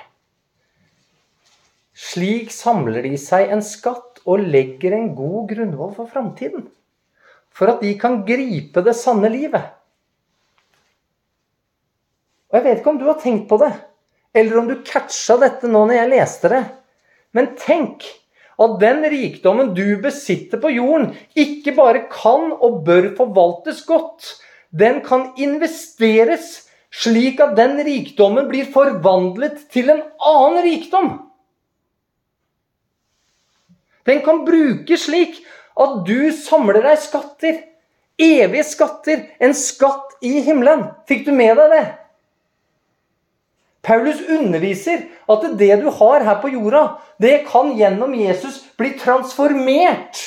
Slik 1.98 2.52
samler 2.54 3.06
de 3.06 3.18
seg 3.20 3.52
en 3.54 3.64
skatt 3.66 4.22
og 4.26 4.44
legger 4.54 4.96
en 4.96 5.12
god 5.18 5.50
grunnvoll 5.52 5.94
for 5.98 6.10
framtiden. 6.10 6.68
For 7.52 7.74
at 7.74 7.82
de 7.84 7.92
kan 8.00 8.22
gripe 8.28 8.84
det 8.86 8.96
sanne 8.98 9.30
livet. 9.34 9.64
Og 12.52 12.58
Jeg 12.60 12.66
vet 12.66 12.80
ikke 12.80 12.94
om 12.94 13.00
du 13.00 13.08
har 13.08 13.20
tenkt 13.22 13.48
på 13.50 13.58
det, 13.62 13.72
eller 14.36 14.60
om 14.60 14.68
du 14.68 14.82
catcha 14.88 15.38
dette 15.40 15.70
nå 15.72 15.86
når 15.86 15.98
jeg 15.98 16.12
leste 16.14 16.52
det. 16.52 16.64
Men 17.36 17.54
tenk 17.60 18.06
at 18.60 18.80
den 18.82 19.06
rikdommen 19.10 19.72
du 19.78 19.86
besitter 20.04 20.60
på 20.62 20.74
jorden, 20.76 21.12
ikke 21.36 21.74
bare 21.78 22.06
kan 22.12 22.52
og 22.52 22.84
bør 22.86 23.12
forvaltes 23.18 23.84
godt. 23.88 24.36
Den 24.72 25.02
kan 25.06 25.32
investeres 25.38 26.68
slik 26.92 27.40
at 27.44 27.56
den 27.58 27.80
rikdommen 27.86 28.50
blir 28.52 28.68
forvandlet 28.72 29.68
til 29.72 29.90
en 29.94 30.04
annen 30.20 30.64
rikdom. 30.66 31.12
Den 34.08 34.22
kan 34.26 34.44
brukes 34.46 35.08
slik 35.08 35.40
at 35.80 36.02
du 36.08 36.32
samler 36.36 36.82
deg 36.84 37.00
skatter. 37.02 37.60
Evige 38.22 38.66
skatter. 38.68 39.26
En 39.40 39.54
skatt 39.58 40.18
i 40.22 40.42
himmelen. 40.46 40.88
Fikk 41.10 41.26
du 41.28 41.34
med 41.36 41.56
deg 41.58 41.76
det? 41.76 41.86
Paulus 43.82 44.20
underviser 44.30 45.08
at 45.36 45.58
det 45.60 45.76
du 45.82 45.90
har 45.94 46.26
her 46.26 46.42
på 46.42 46.52
jorda, 46.54 46.84
det 47.22 47.46
kan 47.48 47.74
gjennom 47.78 48.14
Jesus 48.18 48.62
bli 48.78 48.94
transformert 49.00 50.20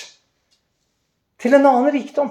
til 1.40 1.56
en 1.56 1.66
annen 1.66 1.92
rikdom. 1.92 2.30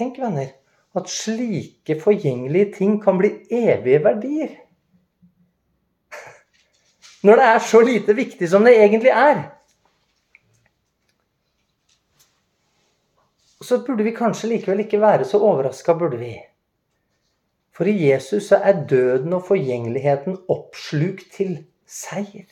Tenk, 0.00 0.16
venner, 0.22 0.54
at 0.96 1.10
slike 1.12 1.98
forgjengelige 2.00 2.72
ting 2.78 2.96
kan 3.02 3.18
bli 3.20 3.34
evige 3.52 4.00
verdier 4.04 4.54
når 7.26 7.40
det 7.40 7.48
er 7.52 7.64
så 7.68 7.82
lite 7.84 8.16
viktig 8.16 8.48
som 8.48 8.64
det 8.64 8.78
egentlig 8.80 9.12
er. 9.12 9.42
Så 13.60 13.82
burde 13.84 14.06
vi 14.06 14.16
kanskje 14.16 14.54
likevel 14.54 14.86
ikke 14.86 15.02
være 15.02 15.28
så 15.28 15.38
overraska, 15.44 15.92
burde 15.94 16.16
vi? 16.18 16.32
For 17.80 17.88
i 17.88 18.10
Jesus 18.10 18.50
er 18.52 18.82
døden 18.84 19.32
og 19.32 19.46
forgjengeligheten 19.48 20.34
oppslukt 20.52 21.30
til 21.32 21.54
seier. 21.88 22.44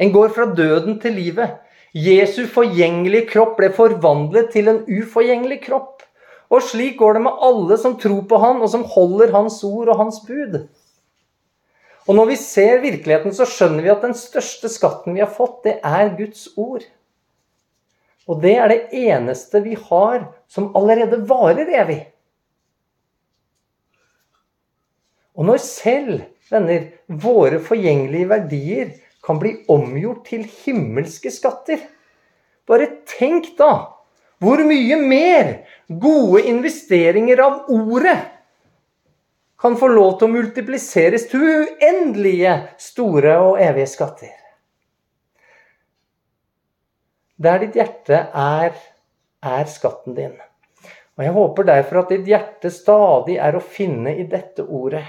En 0.00 0.08
går 0.14 0.30
fra 0.32 0.46
døden 0.56 0.96
til 1.02 1.18
livet. 1.18 1.58
Jesu 1.92 2.46
forgjengelige 2.48 3.26
kropp 3.34 3.58
ble 3.58 3.68
forvandlet 3.76 4.48
til 4.54 4.72
en 4.72 4.80
uforgjengelig 4.88 5.60
kropp. 5.66 6.00
Og 6.48 6.64
slik 6.64 6.96
går 6.96 7.18
det 7.18 7.22
med 7.26 7.44
alle 7.44 7.76
som 7.76 7.98
tror 8.00 8.24
på 8.24 8.40
Han, 8.40 8.64
og 8.64 8.72
som 8.72 8.88
holder 8.88 9.36
Hans 9.36 9.60
ord 9.68 9.92
og 9.92 10.00
Hans 10.00 10.22
bud. 10.24 10.58
Og 12.08 12.16
når 12.16 12.32
vi 12.32 12.40
ser 12.40 12.80
virkeligheten, 12.80 13.36
så 13.36 13.44
skjønner 13.44 13.84
vi 13.84 13.94
at 13.98 14.08
den 14.08 14.16
største 14.16 14.72
skatten 14.72 15.12
vi 15.12 15.26
har 15.26 15.32
fått, 15.36 15.60
det 15.68 15.76
er 15.84 16.16
Guds 16.16 16.48
ord. 16.56 16.88
Og 18.24 18.40
det 18.40 18.56
er 18.56 18.72
det 18.72 18.82
eneste 18.96 19.60
vi 19.60 19.76
har 19.76 20.30
som 20.48 20.72
allerede 20.72 21.20
varer 21.28 21.68
evig. 21.84 22.06
Og 25.36 25.44
når 25.48 25.60
selv, 25.62 26.22
venner, 26.50 26.88
våre 27.06 27.60
forgjengelige 27.62 28.30
verdier 28.30 28.94
kan 29.26 29.40
bli 29.42 29.52
omgjort 29.72 30.24
til 30.30 30.46
himmelske 30.64 31.32
skatter 31.34 31.82
Bare 32.66 32.88
tenk 33.06 33.52
da 33.58 33.72
hvor 34.42 34.60
mye 34.68 34.96
mer 35.00 35.52
gode 35.88 36.42
investeringer 36.50 37.40
av 37.40 37.70
ordet 37.72 38.18
kan 39.56 39.78
få 39.80 39.88
lov 39.88 40.18
til 40.18 40.28
å 40.28 40.34
multipliseres 40.34 41.24
til 41.30 41.44
uendelige 41.46 42.56
store 42.82 43.38
og 43.40 43.62
evige 43.64 43.88
skatter. 43.88 44.34
Der 47.40 47.62
ditt 47.64 47.78
hjerte 47.80 48.20
er, 48.28 48.76
er 49.40 49.72
skatten 49.72 50.16
din. 50.16 50.36
Og 51.16 51.24
Jeg 51.24 51.32
håper 51.32 51.68
derfor 51.70 52.02
at 52.02 52.12
ditt 52.12 52.28
hjerte 52.28 52.72
stadig 52.72 53.38
er 53.40 53.56
å 53.56 53.64
finne 53.64 54.12
i 54.20 54.28
dette 54.28 54.64
ordet. 54.64 55.04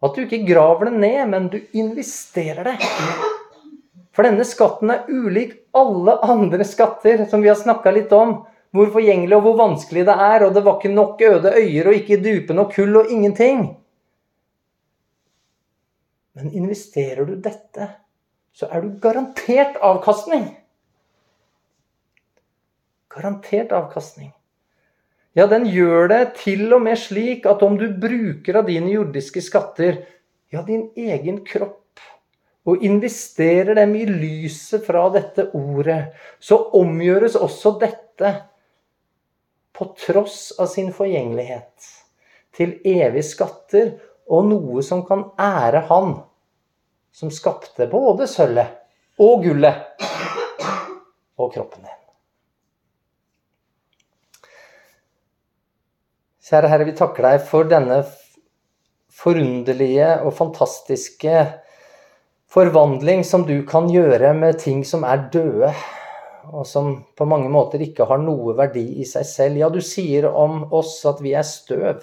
At 0.00 0.16
du 0.16 0.24
ikke 0.24 0.46
graver 0.48 0.88
det 0.88 1.00
ned, 1.00 1.28
men 1.28 1.48
du 1.52 1.58
investerer 1.76 2.64
det. 2.64 2.76
For 4.16 4.26
denne 4.26 4.46
skatten 4.48 4.92
er 4.92 5.08
ulik 5.08 5.58
alle 5.76 6.16
andre 6.24 6.64
skatter 6.64 7.26
som 7.30 7.44
vi 7.44 7.50
har 7.52 7.58
snakka 7.60 7.92
litt 7.94 8.12
om. 8.16 8.40
Hvor 8.70 8.90
forgjengelig 8.94 9.34
og 9.34 9.44
hvor 9.44 9.56
vanskelig 9.58 10.04
det 10.06 10.14
er, 10.14 10.44
og 10.46 10.54
det 10.54 10.62
var 10.62 10.78
ikke 10.78 10.94
nok 10.94 11.22
øde 11.26 11.52
øyer 11.58 11.90
og 11.90 11.96
ikke 11.98 12.20
dype 12.22 12.54
nok 12.54 12.74
kull 12.76 13.00
og 13.00 13.10
ingenting. 13.10 13.64
Men 16.38 16.52
investerer 16.54 17.26
du 17.26 17.34
dette, 17.42 17.88
så 18.54 18.70
er 18.70 18.84
du 18.84 18.94
garantert 19.02 19.76
avkastning. 19.82 20.46
Garantert 23.10 23.74
avkastning. 23.74 24.30
Ja, 25.40 25.46
den 25.48 25.62
gjør 25.72 26.10
det 26.10 26.24
til 26.42 26.66
og 26.76 26.82
med 26.84 26.98
slik 27.00 27.46
at 27.48 27.62
om 27.64 27.78
du 27.80 27.86
bruker 27.96 28.58
av 28.60 28.66
dine 28.68 28.90
jordiske 28.92 29.40
skatter, 29.40 30.02
ja, 30.52 30.60
din 30.66 30.90
egen 31.00 31.38
kropp, 31.48 32.02
og 32.68 32.82
investerer 32.84 33.78
dem 33.78 33.94
i 33.96 34.02
lyset 34.04 34.84
fra 34.84 35.06
dette 35.14 35.46
ordet, 35.56 36.10
så 36.44 36.58
omgjøres 36.76 37.38
også 37.40 37.72
dette, 37.80 38.34
på 39.72 39.86
tross 39.96 40.50
av 40.60 40.68
sin 40.68 40.90
forgjengelighet, 40.92 41.88
til 42.52 42.74
evige 42.84 43.24
skatter 43.30 43.94
og 44.28 44.50
noe 44.50 44.84
som 44.84 45.06
kan 45.08 45.24
ære 45.40 45.86
Han 45.88 46.12
som 47.16 47.32
skapte 47.32 47.88
både 47.88 48.28
sølvet 48.28 48.76
og 49.24 49.46
gullet 49.46 50.04
og 51.40 51.48
kroppen 51.56 51.88
din. 51.88 51.99
Kjære 56.50 56.66
Herre, 56.66 56.86
vi 56.88 56.96
takker 56.98 57.22
deg 57.22 57.42
for 57.46 57.68
denne 57.70 58.00
forunderlige 59.14 60.16
og 60.26 60.32
fantastiske 60.34 61.34
forvandling 62.50 63.20
som 63.22 63.44
du 63.46 63.60
kan 63.68 63.86
gjøre 63.86 64.32
med 64.34 64.58
ting 64.58 64.80
som 64.82 65.04
er 65.06 65.28
døde, 65.30 65.68
og 66.50 66.64
som 66.66 66.88
på 67.14 67.26
mange 67.30 67.46
måter 67.54 67.84
ikke 67.84 68.08
har 68.10 68.18
noe 68.18 68.56
verdi 68.58 68.82
i 68.98 69.06
seg 69.06 69.28
selv. 69.28 69.60
Ja, 69.60 69.68
du 69.70 69.78
sier 69.78 70.26
om 70.26 70.64
oss 70.74 70.96
at 71.06 71.22
vi 71.22 71.36
er 71.38 71.46
støv. 71.46 72.02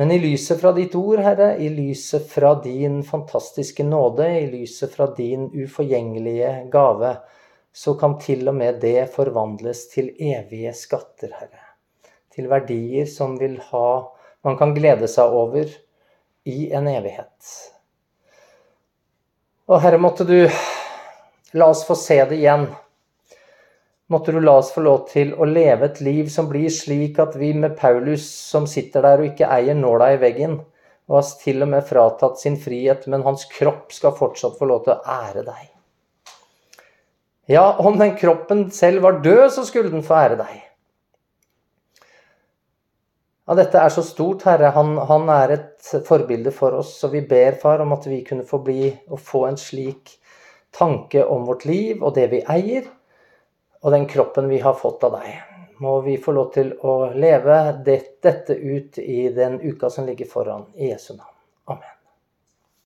Men 0.00 0.14
i 0.14 0.16
lyset 0.22 0.62
fra 0.62 0.72
ditt 0.72 0.96
ord, 0.96 1.20
Herre, 1.20 1.50
i 1.60 1.68
lyset 1.68 2.24
fra 2.32 2.54
din 2.64 3.02
fantastiske 3.04 3.84
nåde, 3.84 4.30
i 4.40 4.48
lyset 4.48 4.96
fra 4.96 5.10
din 5.20 5.50
uforgjengelige 5.52 6.54
gave, 6.72 7.12
så 7.72 7.94
kan 7.94 8.18
til 8.18 8.48
og 8.50 8.56
med 8.58 8.80
det 8.82 9.08
forvandles 9.14 9.86
til 9.92 10.10
evige 10.18 10.72
skatter, 10.76 11.32
Herre. 11.38 11.66
Til 12.34 12.48
verdier 12.50 13.06
som 13.10 13.38
vil 13.40 13.58
ha 13.70 13.90
Man 14.40 14.56
kan 14.56 14.70
glede 14.72 15.04
seg 15.04 15.34
over 15.36 15.68
i 16.48 16.70
en 16.72 16.86
evighet. 16.88 17.48
Og 19.68 19.82
Herre, 19.82 19.98
måtte 20.00 20.24
du 20.24 20.48
la 21.52 21.66
oss 21.68 21.82
få 21.84 21.92
se 21.94 22.16
det 22.30 22.38
igjen. 22.38 22.64
Måtte 24.10 24.32
du 24.32 24.40
la 24.40 24.56
oss 24.58 24.72
få 24.74 24.82
lov 24.82 25.04
til 25.12 25.34
å 25.36 25.46
leve 25.46 25.86
et 25.86 26.00
liv 26.02 26.30
som 26.32 26.48
blir 26.50 26.72
slik 26.74 27.20
at 27.22 27.36
vi 27.38 27.52
med 27.54 27.76
Paulus 27.78 28.24
som 28.26 28.66
sitter 28.66 29.04
der 29.06 29.22
og 29.22 29.28
ikke 29.28 29.50
eier 29.58 29.76
nåla 29.78 30.08
i 30.14 30.18
veggen, 30.24 30.56
og 31.06 31.18
har 31.20 31.28
til 31.44 31.62
og 31.62 31.70
med 31.76 31.86
fratatt 31.86 32.40
sin 32.42 32.58
frihet, 32.58 33.06
men 33.06 33.22
hans 33.28 33.44
kropp 33.52 33.94
skal 33.94 34.16
fortsatt 34.18 34.58
få 34.58 34.66
lov 34.72 34.82
til 34.88 34.96
å 34.96 35.20
ære 35.20 35.44
deg. 35.46 35.69
Ja, 37.50 37.76
om 37.78 37.98
den 37.98 38.16
kroppen 38.16 38.68
selv 38.70 39.02
var 39.02 39.12
død, 39.24 39.48
så 39.50 39.64
skulle 39.66 39.90
den 39.90 40.04
få 40.06 40.14
ære 40.14 40.36
deg. 40.38 40.58
Ja, 43.50 43.56
dette 43.58 43.80
er 43.82 43.90
så 43.90 44.04
stort, 44.06 44.44
Herre. 44.46 44.68
Han, 44.76 44.92
han, 45.08 45.26
er 45.34 45.56
et 45.56 45.88
forbilde 46.06 46.52
for 46.54 46.76
oss, 46.78 46.92
Så 47.00 47.10
vi 47.10 47.24
ber, 47.26 47.56
Far, 47.58 47.82
om 47.82 47.96
at 47.96 48.06
vi 48.06 48.20
kunne 48.22 48.46
få 48.46 48.60
bli 48.62 48.92
og 49.08 49.18
få 49.18 49.48
en 49.48 49.58
slik 49.58 50.12
tanke 50.70 51.24
om 51.26 51.42
vårt 51.48 51.66
liv 51.66 52.04
og 52.04 52.14
det 52.14 52.28
vi 52.30 52.44
eier, 52.46 52.86
og 53.82 53.96
den 53.96 54.06
kroppen 54.06 54.46
vi 54.46 54.62
har 54.62 54.78
fått 54.78 55.02
av 55.08 55.18
deg. 55.18 55.42
Må 55.82 55.96
vi 56.06 56.20
få 56.22 56.36
lov 56.36 56.52
til 56.54 56.70
å 56.86 57.10
leve 57.10 57.58
det, 57.82 57.98
dette 58.22 58.54
ut 58.54 59.02
i 59.02 59.26
den 59.34 59.58
uka 59.58 59.90
som 59.90 60.06
ligger 60.06 60.30
foran, 60.30 60.68
i 60.78 60.92
Jesu 60.92 61.16
navn. 61.16 61.29